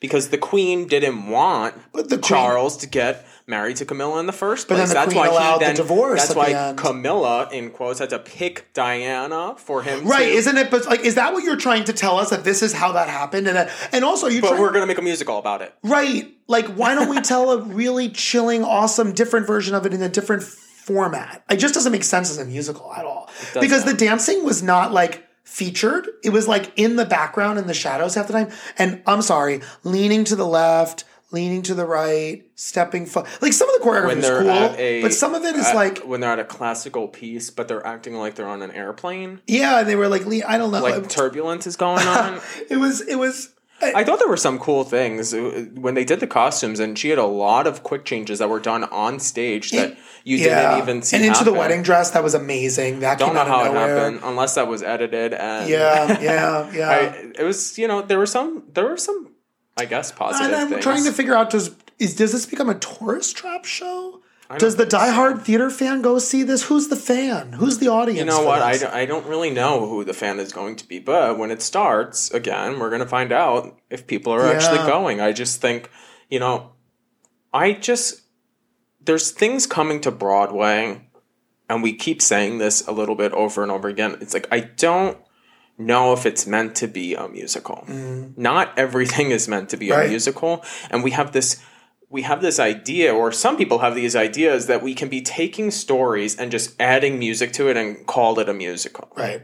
Because 0.00 0.28
the 0.28 0.38
queen 0.38 0.88
didn't 0.88 1.28
want 1.28 1.74
But 1.92 2.08
the 2.10 2.16
queen- 2.18 2.22
Charles 2.28 2.76
to 2.78 2.88
get 2.88 3.24
married 3.46 3.76
to 3.76 3.84
Camilla 3.84 4.18
in 4.18 4.26
the 4.26 4.32
first 4.32 4.66
But 4.68 4.74
place. 4.74 4.88
then 4.88 4.88
the 4.88 4.94
that's 4.94 5.06
queen 5.14 5.18
why 5.18 5.28
allowed 5.28 5.62
he 5.62 5.68
the 5.68 5.74
divorce 5.74 6.20
that's 6.20 6.30
at 6.32 6.36
why 6.36 6.50
end. 6.50 6.78
Camilla 6.78 7.48
in 7.52 7.70
quotes 7.70 8.00
had 8.00 8.10
to 8.10 8.18
pick 8.18 8.72
Diana 8.74 9.54
for 9.56 9.82
him 9.82 10.04
right? 10.06 10.24
to, 10.24 10.30
Isn't 10.30 10.56
it? 10.56 10.70
But 10.70 10.86
like, 10.86 11.00
is 11.00 11.14
that 11.14 11.32
what 11.32 11.44
you're 11.44 11.56
trying 11.56 11.84
to 11.84 11.92
tell 11.92 12.18
us 12.18 12.30
that 12.30 12.44
this 12.44 12.62
is 12.62 12.72
how 12.72 12.92
that 12.92 13.08
happened? 13.08 13.46
And 13.46 13.56
that, 13.56 13.70
and 13.92 14.04
also 14.04 14.26
you 14.26 14.40
but 14.40 14.48
trying 14.48 14.60
we're 14.60 14.72
gonna 14.72 14.86
make 14.86 14.98
a 14.98 15.02
musical 15.02 15.38
about 15.38 15.62
it. 15.62 15.72
Right. 15.84 16.34
Like, 16.48 16.66
why 16.66 16.94
don't 16.94 17.08
we 17.08 17.20
tell 17.20 17.50
a 17.52 17.62
really 17.62 18.08
chilling, 18.08 18.64
awesome, 18.64 19.12
different 19.12 19.46
version 19.46 19.74
of 19.74 19.86
it 19.86 19.94
in 19.94 20.02
a 20.02 20.08
different 20.08 20.42
format? 20.42 21.44
It 21.50 21.56
just 21.56 21.74
doesn't 21.74 21.92
make 21.92 22.04
sense 22.04 22.30
as 22.30 22.38
a 22.38 22.44
musical 22.44 22.92
at 22.94 23.04
all. 23.04 23.30
Because 23.60 23.84
the 23.84 23.94
dancing 23.94 24.44
was 24.44 24.62
not 24.62 24.92
like 24.92 25.24
featured. 25.44 26.08
It 26.24 26.30
was 26.30 26.48
like 26.48 26.72
in 26.76 26.96
the 26.96 27.04
background 27.04 27.58
in 27.58 27.66
the 27.66 27.74
shadows 27.74 28.14
half 28.16 28.26
the 28.26 28.32
time. 28.32 28.50
And 28.78 29.02
I'm 29.06 29.22
sorry, 29.22 29.60
leaning 29.84 30.24
to 30.24 30.36
the 30.36 30.46
left, 30.46 31.04
leaning 31.32 31.62
to 31.62 31.74
the 31.74 31.84
right, 31.84 32.44
stepping 32.54 33.06
fo- 33.06 33.24
like 33.40 33.52
some 33.52 33.68
of 33.68 33.80
the 33.80 33.84
choreography 33.88 34.16
is 34.18 34.28
cool, 34.28 34.74
a 34.78 35.02
but 35.02 35.12
some 35.12 35.34
of 35.34 35.44
it 35.44 35.56
is 35.56 35.66
at- 35.66 35.74
like 35.74 35.98
when 35.98 36.20
they're 36.20 36.30
at 36.32 36.38
a 36.38 36.44
classical 36.44 37.08
piece, 37.08 37.50
but 37.50 37.68
they're 37.68 37.86
acting 37.86 38.14
like 38.14 38.34
they're 38.36 38.48
on 38.48 38.62
an 38.62 38.70
airplane. 38.70 39.40
yeah, 39.46 39.80
and 39.80 39.88
they 39.88 39.96
were 39.96 40.08
like 40.08 40.24
le- 40.24 40.46
I 40.46 40.58
don't 40.58 40.70
know. 40.70 40.82
Like 40.82 41.08
turbulence 41.08 41.66
is 41.66 41.76
going 41.76 42.06
on. 42.06 42.40
it 42.70 42.76
was 42.76 43.00
it 43.00 43.16
was 43.16 43.52
I 43.82 44.04
thought 44.04 44.18
there 44.20 44.28
were 44.28 44.38
some 44.38 44.58
cool 44.58 44.84
things 44.84 45.34
when 45.34 45.92
they 45.92 46.04
did 46.04 46.20
the 46.20 46.26
costumes, 46.26 46.80
and 46.80 46.98
she 46.98 47.10
had 47.10 47.18
a 47.18 47.26
lot 47.26 47.66
of 47.66 47.82
quick 47.82 48.06
changes 48.06 48.38
that 48.38 48.48
were 48.48 48.58
done 48.58 48.84
on 48.84 49.18
stage 49.20 49.70
that 49.72 49.98
you 50.24 50.38
yeah. 50.38 50.70
didn't 50.70 50.82
even 50.82 51.02
see. 51.02 51.16
and 51.16 51.26
into 51.26 51.44
the 51.44 51.52
wedding 51.52 51.82
dress 51.82 52.12
that 52.12 52.22
was 52.22 52.32
amazing. 52.32 53.00
That 53.00 53.18
Don't 53.18 53.28
came 53.28 53.34
know 53.34 53.40
out 53.42 53.46
how 53.48 53.60
of 53.66 53.74
it 53.74 53.78
happened, 53.78 54.20
unless 54.22 54.54
that 54.54 54.66
was 54.66 54.82
edited. 54.82 55.34
And 55.34 55.68
Yeah, 55.68 56.18
yeah, 56.20 56.72
yeah. 56.72 56.88
I, 56.88 57.32
it 57.38 57.42
was 57.44 57.76
you 57.78 57.86
know 57.86 58.00
there 58.00 58.18
were 58.18 58.24
some 58.26 58.62
there 58.72 58.86
were 58.86 58.96
some 58.96 59.28
I 59.76 59.84
guess 59.84 60.12
positive. 60.12 60.46
and 60.46 60.56
I'm 60.56 60.68
things. 60.68 60.82
trying 60.82 61.04
to 61.04 61.12
figure 61.12 61.34
out 61.34 61.50
does 61.50 61.74
is 61.98 62.14
does 62.16 62.32
this 62.32 62.46
become 62.46 62.68
a 62.68 62.78
tourist 62.78 63.36
trap 63.36 63.64
show? 63.64 64.22
Does 64.58 64.76
the 64.76 64.86
diehard 64.86 65.42
theater 65.42 65.70
fan 65.70 66.02
go 66.02 66.20
see 66.20 66.44
this? 66.44 66.64
Who's 66.64 66.86
the 66.86 66.96
fan? 66.96 67.54
Who's 67.54 67.78
the 67.78 67.88
audience? 67.88 68.20
You 68.20 68.24
know 68.26 68.42
what? 68.42 68.62
I 68.62 68.76
don't, 68.78 68.94
I 68.94 69.04
don't 69.04 69.26
really 69.26 69.50
know 69.50 69.88
who 69.88 70.04
the 70.04 70.14
fan 70.14 70.38
is 70.38 70.52
going 70.52 70.76
to 70.76 70.86
be, 70.86 71.00
but 71.00 71.36
when 71.36 71.50
it 71.50 71.60
starts 71.60 72.30
again, 72.30 72.78
we're 72.78 72.90
going 72.90 73.02
to 73.02 73.08
find 73.08 73.32
out 73.32 73.76
if 73.90 74.06
people 74.06 74.32
are 74.32 74.46
actually 74.46 74.78
going. 74.86 75.20
I 75.20 75.32
just 75.32 75.60
think, 75.60 75.90
you 76.30 76.38
know, 76.38 76.74
I 77.52 77.72
just 77.72 78.22
there's 79.00 79.32
things 79.32 79.66
coming 79.66 80.00
to 80.02 80.12
Broadway, 80.12 81.08
and 81.68 81.82
we 81.82 81.94
keep 81.94 82.22
saying 82.22 82.58
this 82.58 82.86
a 82.86 82.92
little 82.92 83.16
bit 83.16 83.32
over 83.32 83.64
and 83.64 83.72
over 83.72 83.88
again. 83.88 84.16
It's 84.20 84.34
like 84.34 84.46
I 84.52 84.60
don't 84.60 85.18
know 85.78 86.12
if 86.12 86.24
it's 86.26 86.46
meant 86.46 86.74
to 86.76 86.86
be 86.86 87.14
a 87.14 87.28
musical. 87.28 87.84
Not 88.36 88.78
everything 88.78 89.30
is 89.30 89.46
meant 89.48 89.68
to 89.70 89.76
be 89.76 89.88
Mm. 89.88 89.96
Right. 89.96 90.06
a 90.06 90.08
musical, 90.10 90.64
and 90.90 91.02
we 91.04 91.10
have 91.12 91.32
this 91.32 91.58
we 92.08 92.22
have 92.22 92.40
this 92.40 92.60
idea 92.60 93.12
or 93.12 93.32
some 93.32 93.56
people 93.56 93.80
have 93.80 93.96
these 93.96 94.14
ideas 94.14 94.68
that 94.68 94.80
we 94.80 94.94
can 94.94 95.08
be 95.08 95.20
taking 95.20 95.72
stories 95.72 96.36
and 96.36 96.52
just 96.52 96.80
adding 96.80 97.18
music 97.18 97.52
to 97.52 97.68
it 97.68 97.76
and 97.76 98.06
call 98.06 98.38
it 98.38 98.48
a 98.48 98.54
musical. 98.54 99.08
right. 99.16 99.42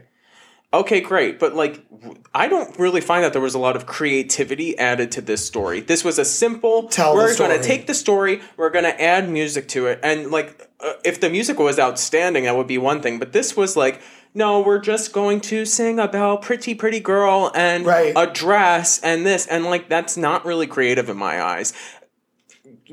Okay, 0.73 1.01
great, 1.01 1.37
but 1.39 1.53
like 1.53 1.85
I 2.33 2.47
don't 2.47 2.79
really 2.79 3.01
find 3.01 3.23
that 3.23 3.31
there 3.33 3.41
was 3.43 3.53
a 3.53 3.59
lot 3.59 3.75
of 3.75 3.85
creativity 3.85 4.75
added 4.79 5.11
to 5.11 5.21
this 5.21 5.45
story. 5.45 5.81
This 5.81 6.03
was 6.03 6.17
a 6.17 6.25
simple 6.25 6.87
Tell 6.87 7.13
we're 7.13 7.37
going 7.37 7.55
to 7.55 7.61
take 7.63 7.85
the 7.85 7.93
story, 7.93 8.41
we're 8.57 8.71
going 8.71 8.85
to 8.85 8.99
add 8.99 9.29
music 9.29 9.67
to 9.69 9.85
it 9.87 9.99
and 10.01 10.31
like 10.31 10.67
uh, 10.79 10.93
if 11.05 11.19
the 11.19 11.29
music 11.29 11.59
was 11.59 11.77
outstanding 11.77 12.45
that 12.45 12.55
would 12.55 12.65
be 12.67 12.79
one 12.79 13.01
thing, 13.01 13.19
but 13.19 13.33
this 13.33 13.55
was 13.55 13.77
like 13.77 14.01
no, 14.35 14.61
we're 14.61 14.79
just 14.79 15.13
going 15.13 15.41
to 15.41 15.65
sing 15.65 15.99
about 15.99 16.41
pretty 16.41 16.73
pretty 16.75 16.99
girl 16.99 17.51
and 17.53 17.85
Right. 17.85 18.13
a 18.15 18.27
dress 18.27 18.99
and 19.01 19.25
this 19.25 19.45
and 19.47 19.65
like 19.65 19.89
that's 19.89 20.17
not 20.17 20.45
really 20.45 20.67
creative 20.67 21.09
in 21.09 21.17
my 21.17 21.41
eyes 21.41 21.73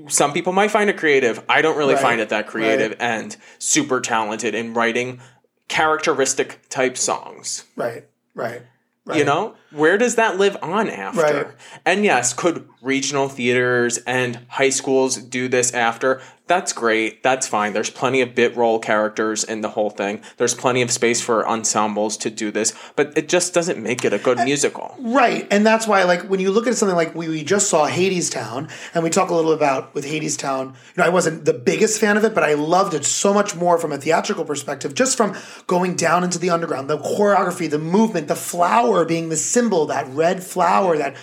some 0.09 0.33
people 0.33 0.53
might 0.53 0.71
find 0.71 0.89
it 0.89 0.97
creative. 0.97 1.43
I 1.49 1.63
don't 1.63 1.77
really 1.77 1.95
Right, 1.95 2.03
find 2.03 2.21
it 2.21 2.29
that 2.31 2.47
creative 2.47 2.93
right. 2.93 3.01
and 3.01 3.37
super 3.59 4.01
talented 4.01 4.55
in 4.55 4.73
writing 4.75 5.21
characteristic 5.69 6.61
type 6.69 6.97
songs. 6.97 7.65
Right. 7.77 8.05
Right. 8.35 8.63
Right. 9.05 9.19
You 9.19 9.25
know, 9.25 9.55
where 9.73 9.99
does 9.99 10.17
that 10.17 10.39
live 10.39 10.57
on 10.63 10.89
after? 10.89 11.21
Right. 11.21 11.47
And 11.85 12.05
yes, 12.05 12.33
could 12.33 12.69
regional 12.83 13.29
theaters 13.29 13.99
and 13.99 14.41
high 14.49 14.69
schools 14.71 15.17
do 15.17 15.49
this 15.49 15.73
after? 15.73 16.21
That's 16.51 16.73
great. 16.73 17.23
That's 17.23 17.47
fine. 17.47 17.75
There's 17.75 17.91
plenty 17.91 18.23
of 18.23 18.35
bit 18.35 18.57
role 18.57 18.81
characters 18.81 19.45
in 19.45 19.61
the 19.61 19.69
whole 19.69 19.89
thing. 19.89 20.21
There's 20.37 20.53
plenty 20.53 20.83
of 20.83 20.91
space 20.91 21.21
for 21.21 21.47
ensembles 21.47 22.17
to 22.17 22.29
do 22.29 22.51
this, 22.51 22.75
but 22.97 23.17
it 23.17 23.29
just 23.29 23.55
doesn't 23.55 23.81
make 23.81 24.05
it 24.05 24.13
a 24.13 24.19
good 24.19 24.37
musical. 24.39 24.97
Right, 24.99 25.47
and 25.53 25.65
that's 25.65 25.87
why, 25.87 26.03
like, 26.03 26.23
when 26.23 26.41
you 26.41 26.51
look 26.51 26.67
at 26.67 26.75
something 26.75 26.97
like 26.97 27.15
we, 27.15 27.29
we 27.29 27.45
just 27.45 27.69
saw 27.69 27.89
Hadestown, 27.89 28.69
and 28.95 29.05
we 29.05 29.11
talk 29.11 29.31
a 29.31 29.35
little 29.35 29.53
about 29.53 29.95
with 29.95 30.05
Hadestown. 30.05 30.71
You 30.71 30.75
know, 30.97 31.05
I 31.05 31.09
wasn't 31.11 31.45
the 31.45 31.55
biggest 31.55 32.01
fan 32.01 32.17
of 32.17 32.25
it, 32.25 32.35
but 32.35 32.43
I 32.43 32.55
loved 32.55 32.95
it 32.95 33.05
so 33.05 33.33
much 33.33 33.55
more 33.55 33.79
from 33.79 33.93
a 33.93 33.99
theatrical 33.99 34.45
perspective, 34.45 34.93
just 34.93 35.17
from 35.17 35.37
going 35.69 35.95
down 35.95 36.25
into 36.25 36.41
the 36.41 36.51
underground, 36.51 36.91
the 36.91 36.99
choreography, 36.99 37.71
the 37.71 37.79
movement, 37.79 38.27
the 38.27 38.35
flower 38.35 39.05
being 39.05 39.29
the 39.29 39.37
symbol, 39.37 39.87
that 39.87 40.09
red 40.09 40.43
flower 40.43 40.99
that 40.99 41.15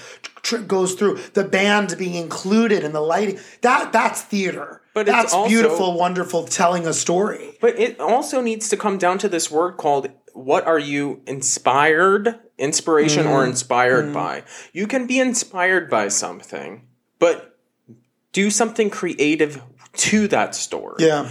goes 0.67 0.93
through 0.93 1.19
the 1.33 1.43
band 1.43 1.97
being 1.97 2.15
included 2.15 2.85
and 2.85 2.95
the 2.95 3.01
lighting. 3.01 3.37
That 3.59 3.91
that's 3.91 4.21
theater. 4.21 4.81
But 4.97 5.05
that's 5.05 5.31
also- 5.31 5.47
beautiful, 5.47 5.95
wonderful, 5.95 6.45
telling 6.45 6.87
a 6.87 6.93
story. 6.93 7.55
But 7.61 7.77
it 7.77 7.99
also 7.99 8.41
needs 8.41 8.67
to 8.69 8.77
come 8.77 8.97
down 8.97 9.19
to 9.19 9.29
this 9.29 9.51
word 9.51 9.77
called 9.77 10.09
what 10.33 10.65
are 10.65 10.79
you 10.79 11.21
inspired, 11.27 12.39
inspiration, 12.57 13.27
or 13.27 13.43
Mm. 13.43 13.49
inspired 13.49 14.11
by? 14.11 14.41
You 14.73 14.87
can 14.87 15.05
be 15.05 15.19
inspired 15.19 15.87
by 15.87 16.07
something, 16.07 16.81
but 17.19 17.59
do 18.33 18.49
something 18.49 18.89
creative 18.89 19.61
to 19.97 20.27
that 20.29 20.55
story. 20.55 21.05
Yeah, 21.05 21.29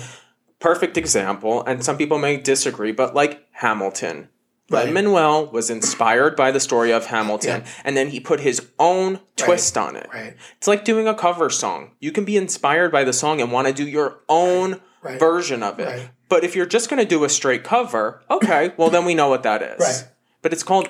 Perfect 0.61 0.97
example, 0.97 1.65
and 1.65 1.85
some 1.85 1.97
people 1.99 2.19
may 2.19 2.37
disagree, 2.37 2.93
but 2.93 3.17
like 3.17 3.41
Hamilton. 3.51 4.29
Right. 4.69 4.93
Manuel 4.93 5.47
was 5.47 5.71
inspired 5.71 6.35
by 6.35 6.51
the 6.51 6.59
story 6.59 6.91
of 6.93 7.07
Hamilton, 7.07 7.63
Yeah. 7.65 7.71
and 7.85 7.97
then 7.97 8.09
he 8.09 8.19
put 8.19 8.41
his 8.41 8.67
own 8.81 9.21
twist 9.37 9.79
on 9.79 9.95
it. 9.95 10.09
right. 10.13 10.35
It's 10.59 10.67
like 10.67 10.85
doing 10.85 11.07
a 11.07 11.15
cover 11.15 11.51
song. 11.51 11.93
You 12.01 12.11
can 12.11 12.25
be 12.25 12.37
inspired 12.37 12.91
by 12.91 13.05
the 13.05 13.13
song 13.13 13.41
and 13.41 13.53
want 13.53 13.69
to 13.69 13.73
do 13.73 13.87
your 13.87 14.19
own 14.29 14.81
Right. 15.03 15.21
version 15.21 15.63
of 15.63 15.79
it. 15.79 15.87
Right. 15.87 16.11
But 16.29 16.43
if 16.43 16.57
you're 16.57 16.67
just 16.67 16.91
going 16.91 17.01
to 17.01 17.09
do 17.09 17.23
a 17.23 17.29
straight 17.29 17.63
cover, 17.63 18.23
okay, 18.29 18.73
well 18.77 18.91
then 18.91 19.05
we 19.05 19.15
know 19.15 19.29
what 19.29 19.45
that 19.45 19.63
is. 19.63 19.79
Right. 19.79 20.05
But 20.43 20.53
it's 20.53 20.65
called 20.65 20.89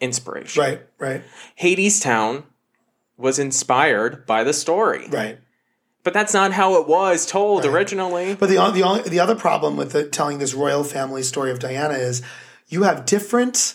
inspiration. 0.00 0.60
right, 0.62 0.80
right, 0.98 1.22
Hadestown 1.62 2.42
was 3.16 3.38
inspired 3.38 4.26
by 4.26 4.44
the 4.44 4.52
story. 4.52 5.06
right. 5.10 5.38
But 6.02 6.12
that's 6.12 6.34
not 6.34 6.52
how 6.52 6.74
it 6.78 6.86
was 6.86 7.24
told 7.24 7.64
Right. 7.64 7.72
originally. 7.72 8.34
But 8.34 8.50
the 8.50 8.56
the 8.70 8.82
only 8.82 9.08
the 9.08 9.20
other 9.20 9.34
problem 9.34 9.78
with 9.78 9.92
the, 9.92 10.04
telling 10.04 10.36
this 10.38 10.52
royal 10.52 10.84
family 10.84 11.22
story 11.22 11.50
of 11.50 11.58
Diana 11.58 11.94
is 11.94 12.20
you 12.66 12.82
have 12.84 13.06
different 13.06 13.74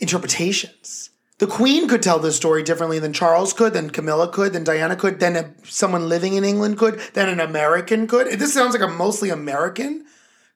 interpretations. 0.00 1.10
The 1.38 1.46
Queen 1.46 1.88
could 1.88 2.02
tell 2.02 2.20
this 2.20 2.36
story 2.36 2.62
differently 2.62 2.98
than 2.98 3.12
Charles 3.12 3.52
could, 3.52 3.72
than 3.72 3.90
Camilla 3.90 4.28
could, 4.28 4.52
than 4.52 4.62
Diana 4.62 4.94
could, 4.94 5.18
than 5.18 5.36
a, 5.36 5.52
someone 5.64 6.08
living 6.08 6.34
in 6.34 6.44
England 6.44 6.78
could, 6.78 7.00
than 7.14 7.28
an 7.28 7.40
American 7.40 8.06
could. 8.06 8.28
This 8.38 8.54
sounds 8.54 8.72
like 8.72 8.88
a 8.88 8.92
mostly 8.92 9.30
American 9.30 10.04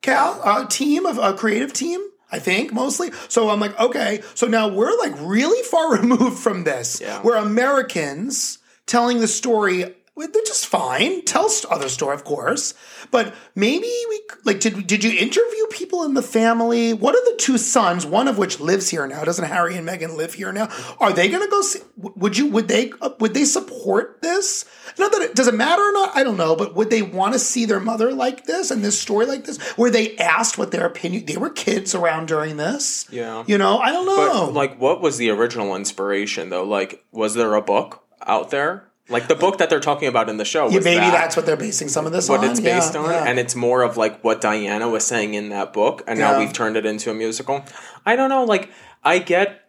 cal 0.02 0.40
uh, 0.44 0.66
team 0.66 1.04
of 1.04 1.18
a 1.18 1.34
creative 1.34 1.72
team. 1.72 2.00
I 2.30 2.38
think 2.38 2.72
mostly. 2.72 3.10
So 3.28 3.48
I'm 3.48 3.58
like, 3.58 3.78
okay. 3.80 4.22
So 4.34 4.46
now 4.46 4.68
we're 4.68 4.96
like 4.98 5.14
really 5.20 5.62
far 5.64 5.92
removed 5.98 6.38
from 6.38 6.64
this. 6.64 7.00
Yeah. 7.00 7.22
We're 7.22 7.36
Americans 7.36 8.58
telling 8.86 9.20
the 9.20 9.28
story 9.28 9.94
which 10.26 10.46
just 10.46 10.66
fine. 10.66 11.24
Tell 11.24 11.48
other 11.70 11.88
story, 11.88 12.14
of 12.14 12.24
course, 12.24 12.74
but 13.10 13.34
maybe 13.54 13.90
we 14.08 14.22
like 14.44 14.60
did 14.60 14.86
did 14.86 15.04
you 15.04 15.10
interview 15.10 15.66
people 15.70 16.02
in 16.02 16.14
the 16.14 16.22
family? 16.22 16.92
What 16.92 17.14
are 17.14 17.24
the 17.32 17.36
two 17.38 17.58
sons? 17.58 18.04
One 18.04 18.28
of 18.28 18.38
which 18.38 18.60
lives 18.60 18.88
here 18.88 19.06
now. 19.06 19.24
Doesn't 19.24 19.46
Harry 19.46 19.76
and 19.76 19.86
Meghan 19.86 20.16
live 20.16 20.34
here 20.34 20.52
now? 20.52 20.68
Are 20.98 21.12
they 21.12 21.28
going 21.28 21.42
to 21.42 21.48
go 21.48 21.62
see? 21.62 21.80
Would 21.96 22.36
you? 22.36 22.48
Would 22.48 22.68
they? 22.68 22.92
Uh, 23.00 23.10
would 23.20 23.34
they 23.34 23.44
support 23.44 24.20
this? 24.22 24.64
Not 24.98 25.12
that 25.12 25.22
it 25.22 25.34
does 25.34 25.48
it 25.48 25.54
matter 25.54 25.82
or 25.82 25.92
not. 25.92 26.16
I 26.16 26.24
don't 26.24 26.36
know, 26.36 26.56
but 26.56 26.74
would 26.74 26.90
they 26.90 27.02
want 27.02 27.34
to 27.34 27.38
see 27.38 27.64
their 27.64 27.80
mother 27.80 28.12
like 28.12 28.44
this 28.44 28.70
and 28.70 28.84
this 28.84 28.98
story 28.98 29.26
like 29.26 29.44
this? 29.44 29.58
Were 29.78 29.90
they 29.90 30.16
asked 30.16 30.58
what 30.58 30.70
their 30.70 30.86
opinion? 30.86 31.26
They 31.26 31.36
were 31.36 31.50
kids 31.50 31.94
around 31.94 32.26
during 32.26 32.56
this. 32.56 33.06
Yeah. 33.10 33.44
You 33.46 33.58
know, 33.58 33.78
I 33.78 33.92
don't 33.92 34.06
know. 34.06 34.46
But 34.46 34.54
like, 34.54 34.80
what 34.80 35.00
was 35.00 35.18
the 35.18 35.30
original 35.30 35.76
inspiration 35.76 36.50
though? 36.50 36.64
Like, 36.64 37.04
was 37.12 37.34
there 37.34 37.54
a 37.54 37.62
book 37.62 38.04
out 38.26 38.50
there? 38.50 38.87
Like 39.10 39.28
the 39.28 39.34
book 39.34 39.58
that 39.58 39.70
they're 39.70 39.80
talking 39.80 40.08
about 40.08 40.28
in 40.28 40.36
the 40.36 40.44
show. 40.44 40.66
Was 40.66 40.74
Yeah, 40.74 40.80
maybe 40.80 41.00
that 41.00 41.12
that's 41.12 41.36
what 41.36 41.46
they're 41.46 41.56
basing 41.56 41.88
some 41.88 42.04
of 42.06 42.12
this 42.12 42.28
on. 42.28 42.36
what 42.38 42.44
on. 42.44 42.50
it's 42.50 42.60
based 42.60 42.94
Yeah, 42.94 43.00
on, 43.00 43.10
yeah. 43.10 43.24
and 43.24 43.38
it's 43.38 43.54
more 43.54 43.82
of 43.82 43.96
like 43.96 44.22
what 44.22 44.40
Diana 44.40 44.88
was 44.88 45.06
saying 45.06 45.34
in 45.34 45.48
that 45.48 45.72
book, 45.72 46.02
and 46.06 46.18
now 46.18 46.38
we've 46.38 46.52
turned 46.52 46.76
it 46.76 46.84
into 46.84 47.10
a 47.10 47.14
musical. 47.14 47.64
I 48.04 48.16
don't 48.16 48.28
know. 48.28 48.44
Like, 48.44 48.70
I 49.02 49.18
get. 49.18 49.64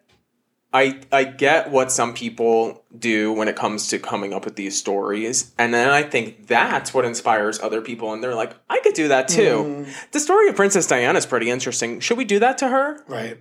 I, 0.71 0.99
I 1.12 1.23
get 1.23 1.71
what 1.71 1.91
some 1.91 2.13
people 2.13 2.84
do 2.95 3.34
when 3.34 3.47
it 3.47 3.56
comes 3.56 3.88
to 3.88 3.97
coming 3.97 4.34
up 4.34 4.45
with 4.45 4.56
these 4.56 4.78
stories, 4.78 5.52
and 5.58 5.73
then 5.73 5.89
I 5.89 6.04
think 6.04 6.45
that's 6.45 6.93
what 6.93 7.06
inspires 7.06 7.60
other 7.60 7.82
people, 7.82 8.13
and 8.13 8.23
they're 8.23 8.36
like, 8.36 8.54
I 8.69 8.80
could 8.82 8.93
do 8.93 9.08
that 9.08 9.30
too. 9.30 9.86
Mm. 9.88 10.12
The 10.12 10.19
story 10.19 10.47
of 10.47 10.56
Princess 10.56 10.86
Diana 10.86 11.17
is 11.17 11.25
pretty 11.25 11.49
interesting. 11.49 12.02
Should 12.02 12.19
we 12.19 12.23
do 12.23 12.38
that 12.38 12.60
to 12.60 12.67
her? 12.67 13.04
Right. 13.08 13.39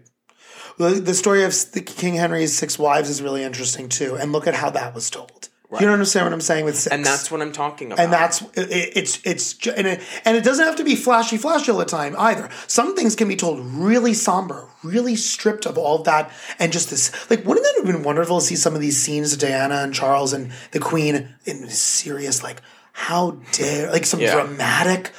The, 0.79 0.91
the 0.91 1.13
story 1.13 1.45
of 1.45 1.53
the 1.73 1.83
King 1.83 2.15
Henry's 2.15 2.57
six 2.57 2.79
wives 2.79 3.11
is 3.11 3.21
really 3.21 3.43
interesting 3.43 3.91
too, 3.91 4.15
and 4.15 4.33
look 4.33 4.47
at 4.47 4.55
how 4.55 4.71
that 4.71 4.95
was 4.95 5.11
told. 5.11 5.51
You 5.71 5.81
don't 5.81 5.93
understand 5.93 6.25
what 6.25 6.33
I'm 6.33 6.41
saying 6.41 6.65
with 6.65 6.79
six, 6.79 6.95
And 6.95 7.05
that's 7.05 7.31
what 7.31 7.43
I'm 7.43 7.53
talking 7.53 7.93
about. 7.93 8.03
and 8.03 8.11
that's 8.13 8.41
it, 8.55 8.97
it's 8.97 9.21
it's 9.25 9.55
and 9.69 9.87
it, 9.87 10.01
and 10.25 10.35
it 10.37 10.43
doesn't 10.43 10.65
have 10.65 10.77
to 10.77 10.85
be 10.85 10.97
flashy 10.97 11.37
flashy 11.37 11.71
all 11.71 11.77
the 11.79 11.85
time 11.85 12.15
either. 12.19 12.49
Some 12.67 12.97
things 12.97 13.15
can 13.15 13.29
be 13.29 13.37
told 13.37 13.61
really 13.67 14.15
somber, 14.15 14.67
really 14.83 15.15
stripped 15.15 15.67
of 15.67 15.77
all 15.77 16.03
that, 16.05 16.31
and 16.59 16.73
just 16.73 16.89
this 16.89 17.13
like 17.31 17.45
wouldn't 17.45 17.67
that 17.67 17.75
have 17.77 17.87
been 17.95 18.03
wonderful 18.03 18.41
to 18.41 18.47
see 18.47 18.57
some 18.57 18.75
of 18.75 18.81
these 18.81 18.97
scenes 18.97 19.35
of 19.35 19.41
Diana 19.41 19.77
and 19.83 19.93
Charles 19.93 20.33
and 20.33 20.53
the 20.71 20.79
Queen 20.81 21.35
in 21.45 21.69
serious 21.69 22.43
like 22.43 22.63
how 22.93 23.33
dare 23.53 23.91
like 23.93 24.07
some 24.07 24.21
Yeah. 24.21 24.33
dramatic. 24.35 25.13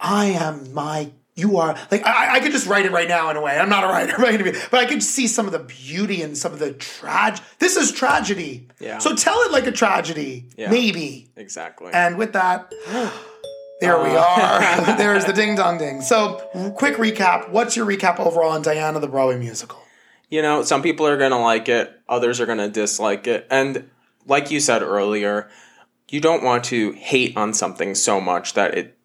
I 0.00 0.24
am 0.26 0.72
my. 0.72 1.10
You 1.34 1.56
are 1.56 1.78
like 1.90 2.04
I, 2.04 2.34
I 2.36 2.40
could 2.40 2.52
just 2.52 2.66
write 2.66 2.84
it 2.84 2.92
right 2.92 3.08
now 3.08 3.30
in 3.30 3.36
a 3.36 3.40
way. 3.40 3.58
I'm 3.58 3.70
not 3.70 3.84
a 3.84 3.86
writer? 3.86 4.14
But 4.70 4.80
I 4.80 4.84
could 4.86 5.02
see 5.02 5.26
some 5.26 5.46
of 5.46 5.52
the 5.52 5.60
beauty 5.60 6.20
and 6.22 6.36
some 6.36 6.52
of 6.52 6.58
the 6.58 6.72
trag. 6.72 7.40
This 7.58 7.76
is 7.76 7.90
tragedy. 7.90 8.68
Yeah. 8.80 8.98
So 8.98 9.14
tell 9.14 9.38
it 9.42 9.52
like 9.52 9.66
a 9.66 9.72
tragedy, 9.72 10.46
Yeah. 10.56 10.70
maybe. 10.70 11.30
exactly. 11.36 11.90
And 11.94 12.18
with 12.18 12.34
that, 12.34 12.70
there 13.80 14.02
we 14.02 14.10
uh. 14.10 14.22
are. 14.22 14.96
There's 14.96 15.24
the 15.24 15.32
ding 15.32 15.56
dong 15.56 15.78
ding. 15.78 16.02
So, 16.02 16.36
quick 16.76 16.96
recap. 16.96 17.50
What's 17.50 17.76
your 17.76 17.86
recap 17.86 18.20
overall 18.20 18.50
on 18.50 18.62
Diana 18.62 19.00
the 19.00 19.08
Broadway 19.08 19.38
musical? 19.38 19.78
you 20.28 20.40
know, 20.40 20.62
some 20.62 20.80
people 20.80 21.06
are 21.06 21.18
going 21.18 21.30
to 21.30 21.36
like 21.36 21.68
it, 21.68 21.92
others 22.08 22.40
are 22.40 22.46
going 22.46 22.56
to 22.56 22.70
dislike 22.70 23.26
it. 23.26 23.46
And 23.50 23.90
like 24.26 24.50
you 24.50 24.60
said 24.60 24.80
earlier, 24.80 25.50
you 26.08 26.22
don't 26.22 26.42
want 26.42 26.64
to 26.64 26.92
hate 26.92 27.36
on 27.36 27.52
something 27.52 27.94
so 27.94 28.18
much 28.18 28.54
that 28.54 28.72
it 28.74 28.96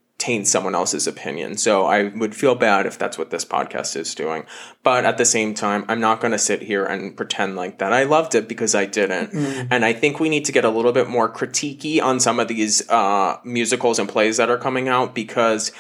someone 0.46 0.76
else's 0.76 1.08
opinion. 1.08 1.58
So 1.58 1.86
I 1.86 2.06
would 2.10 2.36
feel 2.36 2.56
bad 2.56 2.86
if 2.86 2.98
that's 2.98 3.18
what 3.18 3.30
this 3.30 3.46
podcast 3.46 3.96
is 3.96 4.14
doing. 4.14 4.46
But 4.84 5.06
at 5.06 5.18
the 5.18 5.26
same 5.26 5.54
time, 5.54 5.86
I'm 5.88 6.00
not 6.00 6.20
going 6.22 6.32
to 6.32 6.40
sit 6.40 6.62
here 6.62 6.86
and 6.86 7.16
pretend 7.16 7.56
like 7.56 7.80
that 7.80 7.94
I 7.94 8.04
loved 8.04 8.36
it 8.36 8.48
because 8.48 8.76
I 8.76 8.86
didn't. 8.86 9.34
And 9.72 9.84
I 9.84 9.94
think 9.94 10.20
we 10.20 10.30
need 10.30 10.46
to 10.46 10.52
get 10.52 10.66
a 10.66 10.70
little 10.70 10.92
bit 10.92 11.08
more 11.10 11.32
critiquey 11.32 12.02
on 12.02 12.20
some 12.20 12.40
of 12.40 12.48
these 12.48 12.88
uh, 12.90 13.38
musicals 13.44 14.00
and 14.00 14.08
plays 14.08 14.38
that 14.38 14.50
are 14.50 14.58
coming 14.58 14.88
out 14.88 15.16
because 15.16 15.72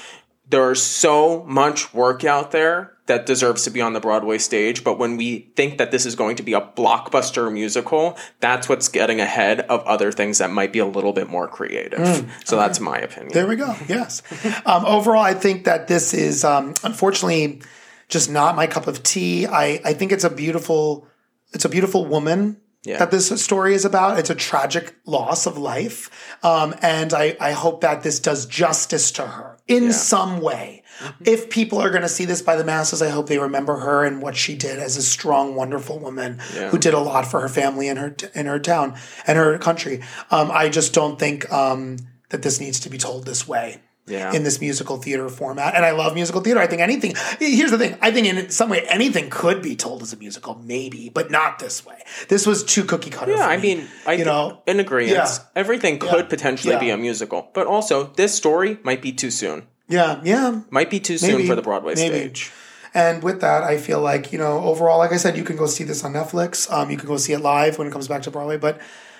there's 0.49 0.81
so 0.81 1.43
much 1.43 1.93
work 1.93 2.23
out 2.23 2.51
there 2.51 2.93
that 3.07 3.25
deserves 3.25 3.63
to 3.63 3.69
be 3.69 3.81
on 3.81 3.93
the 3.93 3.99
Broadway 3.99 4.37
stage. 4.37 4.83
But 4.83 4.99
when 4.99 5.17
we 5.17 5.51
think 5.55 5.77
that 5.77 5.91
this 5.91 6.05
is 6.05 6.15
going 6.15 6.35
to 6.37 6.43
be 6.43 6.53
a 6.53 6.61
blockbuster 6.61 7.51
musical, 7.51 8.17
that's 8.39 8.69
what's 8.69 8.89
getting 8.89 9.19
ahead 9.19 9.61
of 9.61 9.81
other 9.85 10.11
things 10.11 10.37
that 10.37 10.51
might 10.51 10.71
be 10.73 10.79
a 10.79 10.85
little 10.85 11.13
bit 11.13 11.29
more 11.29 11.47
creative. 11.47 12.29
so 12.45 12.57
that's 12.57 12.79
my 12.79 12.97
opinion. 12.97 13.33
There 13.33 13.47
we 13.47 13.55
go. 13.55 13.75
Yes. 13.87 14.21
um, 14.65 14.85
overall, 14.85 15.23
I 15.23 15.33
think 15.33 15.65
that 15.65 15.87
this 15.87 16.13
is 16.13 16.43
um, 16.43 16.73
unfortunately 16.83 17.61
just 18.09 18.29
not 18.29 18.55
my 18.55 18.67
cup 18.67 18.87
of 18.87 19.03
tea. 19.03 19.47
I, 19.47 19.79
I 19.83 19.93
think 19.93 20.11
it's 20.11 20.23
a 20.23 20.29
beautiful, 20.29 21.07
it's 21.53 21.65
a 21.65 21.69
beautiful 21.69 22.05
woman 22.05 22.57
Yeah. 22.87 22.99
that 22.99 23.11
this 23.11 23.27
story 23.41 23.73
is 23.75 23.83
about. 23.85 24.17
It's 24.17 24.29
a 24.29 24.35
tragic 24.35 24.95
loss 25.05 25.45
of 25.45 25.57
life, 25.57 26.09
um, 26.43 26.73
and 26.81 27.13
I, 27.13 27.35
I 27.39 27.51
hope 27.51 27.81
that 27.81 28.01
this 28.03 28.19
does 28.19 28.45
justice 28.45 29.11
to 29.13 29.27
her 29.27 29.57
in 29.67 29.91
some 29.91 30.39
way. 30.41 30.83
If 31.23 31.49
people 31.49 31.79
are 31.79 31.89
going 31.89 32.01
to 32.01 32.09
see 32.09 32.25
this 32.25 32.41
by 32.41 32.55
the 32.55 32.63
masses, 32.63 33.01
I 33.01 33.09
hope 33.09 33.27
they 33.27 33.37
remember 33.37 33.75
her 33.79 34.03
and 34.05 34.21
what 34.21 34.35
she 34.35 34.55
did 34.55 34.79
as 34.79 34.97
a 34.97 35.01
strong, 35.03 35.53
wonderful 35.53 35.99
woman 35.99 36.39
Yeah. 36.55 36.69
who 36.69 36.77
did 36.79 36.93
a 36.95 36.99
lot 36.99 37.27
for 37.27 37.41
her 37.41 37.49
family 37.49 37.87
and 37.89 37.99
her 37.99 38.15
in 38.33 38.45
her 38.47 38.57
town 38.59 38.95
and 39.27 39.37
her 39.37 39.57
country. 39.59 40.01
Um, 40.31 40.49
I 40.51 40.69
just 40.69 40.93
don't 40.93 41.19
think 41.19 41.51
um, 41.51 41.97
that 42.29 42.41
this 42.41 42.59
needs 42.59 42.79
to 42.79 42.89
be 42.89 42.97
told 42.97 43.25
this 43.25 43.47
way 43.47 43.81
Yeah. 44.07 44.33
in 44.33 44.43
this 44.43 44.61
musical 44.61 44.97
theater 44.97 45.27
format. 45.29 45.75
And 45.75 45.85
I 45.85 45.91
love 45.91 46.13
musical 46.13 46.39
theater. 46.41 46.59
I 46.61 46.67
think 46.67 46.81
anything, 46.81 47.13
here's 47.39 47.71
the 47.71 47.77
thing. 47.77 47.97
I 48.01 48.09
think 48.11 48.25
in 48.27 48.49
some 48.49 48.69
way 48.69 48.85
anything 48.87 49.29
could 49.29 49.61
be 49.61 49.75
told 49.75 50.01
as 50.01 50.13
a 50.13 50.17
musical, 50.17 50.55
maybe, 50.63 51.09
but 51.09 51.29
not 51.29 51.59
this 51.59 51.85
way. 51.85 52.01
This 52.29 52.47
was 52.47 52.63
too 52.63 52.85
cookie 52.85 53.09
cutter. 53.09 53.33
yeah, 53.33 53.45
I 53.45 53.57
mean, 53.57 53.85
I 54.05 54.13
you 54.13 54.23
know, 54.25 54.61
in 54.65 54.79
agreement. 54.79 55.17
Yeah. 55.17 55.27
Everything 55.55 55.99
could 55.99 56.29
potentially 56.29 56.77
be 56.77 56.89
a 56.89 56.97
musical, 56.97 57.49
but 57.53 57.67
also 57.67 58.05
this 58.15 58.33
story 58.33 58.79
might 58.83 59.01
be 59.01 59.11
too 59.11 59.29
soon. 59.29 59.67
yeah, 59.89 60.21
yeah. 60.23 60.61
Might 60.69 60.89
be 60.89 60.99
too 60.99 61.17
soon 61.17 61.35
Maybe. 61.37 61.47
for 61.47 61.55
the 61.55 61.61
Broadway 61.61 61.95
Maybe. 61.95 62.15
stage. 62.17 62.51
And 62.93 63.21
with 63.21 63.41
that, 63.41 63.63
I 63.63 63.77
feel 63.77 63.99
like, 63.99 64.31
you 64.31 64.39
know, 64.39 64.59
overall, 64.61 64.97
like 64.97 65.11
I 65.11 65.17
said, 65.17 65.37
you 65.37 65.43
can 65.43 65.55
go 65.57 65.65
see 65.67 65.83
this 65.83 66.03
on 66.03 66.13
Netflix. 66.13 66.71
Um, 66.71 66.89
you 66.89 66.97
can 66.97 67.07
go 67.07 67.17
see 67.17 67.33
it 67.33 67.39
live 67.39 67.77
when 67.77 67.87
it 67.87 67.91
comes 67.91 68.07
back 68.07 68.21
to 68.23 68.31
Broadway, 68.31 68.57
but 68.57 68.79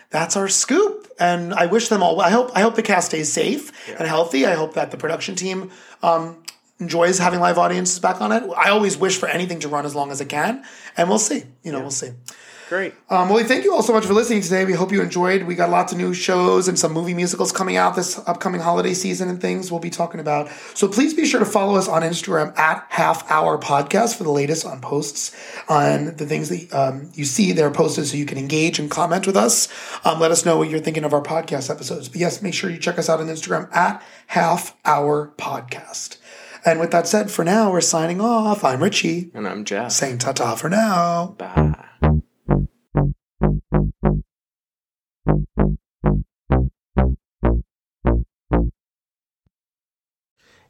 that's 0.10 0.36
our 0.38 0.48
scoop. 0.48 1.08
and 1.20 1.54
I 1.54 1.66
wish 1.66 1.88
them 1.90 2.04
all. 2.04 2.22
I 2.22 2.30
hope 2.30 2.52
I 2.56 2.62
hope 2.62 2.76
the 2.76 2.84
cast 2.84 3.08
stays 3.08 3.32
safe 3.32 3.72
and 3.98 4.08
healthy. 4.08 4.46
I 4.46 4.54
hope 4.54 4.74
that 4.76 4.92
the 4.92 4.98
production 4.98 5.36
team 5.36 5.72
um, 6.04 6.38
enjoys 6.80 7.18
having 7.18 7.40
live 7.40 7.58
audiences 7.58 8.00
back 8.00 8.22
on 8.22 8.32
it. 8.32 8.44
I 8.56 8.70
always 8.70 8.98
wish 8.98 9.18
for 9.18 9.28
anything 9.28 9.60
to 9.62 9.68
run 9.68 9.86
as 9.86 9.96
long 9.96 10.12
as 10.12 10.22
it 10.22 10.30
can, 10.30 10.64
and 10.96 11.10
we'll 11.10 11.20
see. 11.20 11.44
You 11.64 11.72
know, 11.72 11.82
we'll 11.82 11.92
see. 11.92 12.12
Great. 12.70 12.94
Um, 13.10 13.30
well, 13.30 13.42
thank 13.46 13.64
you 13.64 13.74
all 13.74 13.82
so 13.82 13.94
much 13.94 14.06
for 14.06 14.14
listening 14.14 14.42
today. 14.42 14.66
We 14.66 14.74
hope 14.74 14.92
you 14.92 15.02
enjoyed. 15.02 15.44
We 15.44 15.56
got 15.56 15.70
lots 15.70 15.94
of 15.94 15.98
new 15.98 16.14
shows 16.14 16.68
and 16.68 16.78
some 16.78 16.92
movie 16.92 17.14
musicals 17.14 17.54
coming 17.54 17.78
out 17.78 17.96
this 17.96 18.20
upcoming 18.28 18.60
holiday 18.60 18.94
season 18.94 19.30
and 19.30 19.40
things 19.40 19.72
we'll 19.72 19.80
be 19.80 19.90
talking 19.90 20.20
about. 20.20 20.50
So 20.74 20.90
please 20.90 21.14
be 21.14 21.26
sure 21.26 21.40
to 21.40 21.46
follow 21.46 21.76
us 21.78 21.88
on 21.88 22.02
Instagram 22.02 22.58
at 22.58 22.86
Half 22.90 23.32
Hour 23.32 23.58
Podcast 23.58 24.18
for 24.18 24.24
the 24.26 24.32
latest 24.32 24.66
on 24.66 24.82
posts 24.82 25.34
on 25.70 26.18
the 26.18 26.26
things 26.26 26.50
that 26.50 26.74
um, 26.74 27.10
you 27.14 27.24
see 27.24 27.54
there 27.54 27.72
posted 27.72 28.06
so 28.06 28.18
you 28.18 28.26
can 28.26 28.38
engage 28.38 28.80
and 28.80 28.92
comment 28.92 29.26
with 29.26 29.38
us. 29.38 29.70
Um, 30.06 30.20
let 30.20 30.32
us 30.32 30.46
know 30.46 30.58
what 30.58 30.70
you're 30.70 30.82
thinking 30.82 31.06
of 31.06 31.14
our 31.14 31.24
podcast 31.24 31.70
episodes. 31.70 32.10
But 32.10 32.18
yes, 32.20 32.42
make 32.42 32.54
sure 32.54 32.70
you 32.70 32.80
check 32.80 33.00
us 33.00 33.08
out 33.08 33.22
on 33.22 33.28
Instagram 33.28 33.74
at 33.74 34.04
Half 34.28 34.76
Hour 34.84 35.32
Podcast. 35.38 36.18
And 36.66 36.82
with 36.82 36.92
that 36.92 37.08
said, 37.08 37.32
for 37.32 37.46
now, 37.46 37.72
we're 37.72 37.80
signing 37.80 38.20
off. 38.20 38.66
I'm 38.66 38.84
Richie, 38.84 39.32
And 39.34 39.48
I'm 39.48 39.64
Jeff. 39.64 39.94
saying 39.94 40.18
ta 40.18 40.34
ta 40.34 40.56
for 40.56 40.68
now. 40.70 41.36
Bye. 41.38 41.76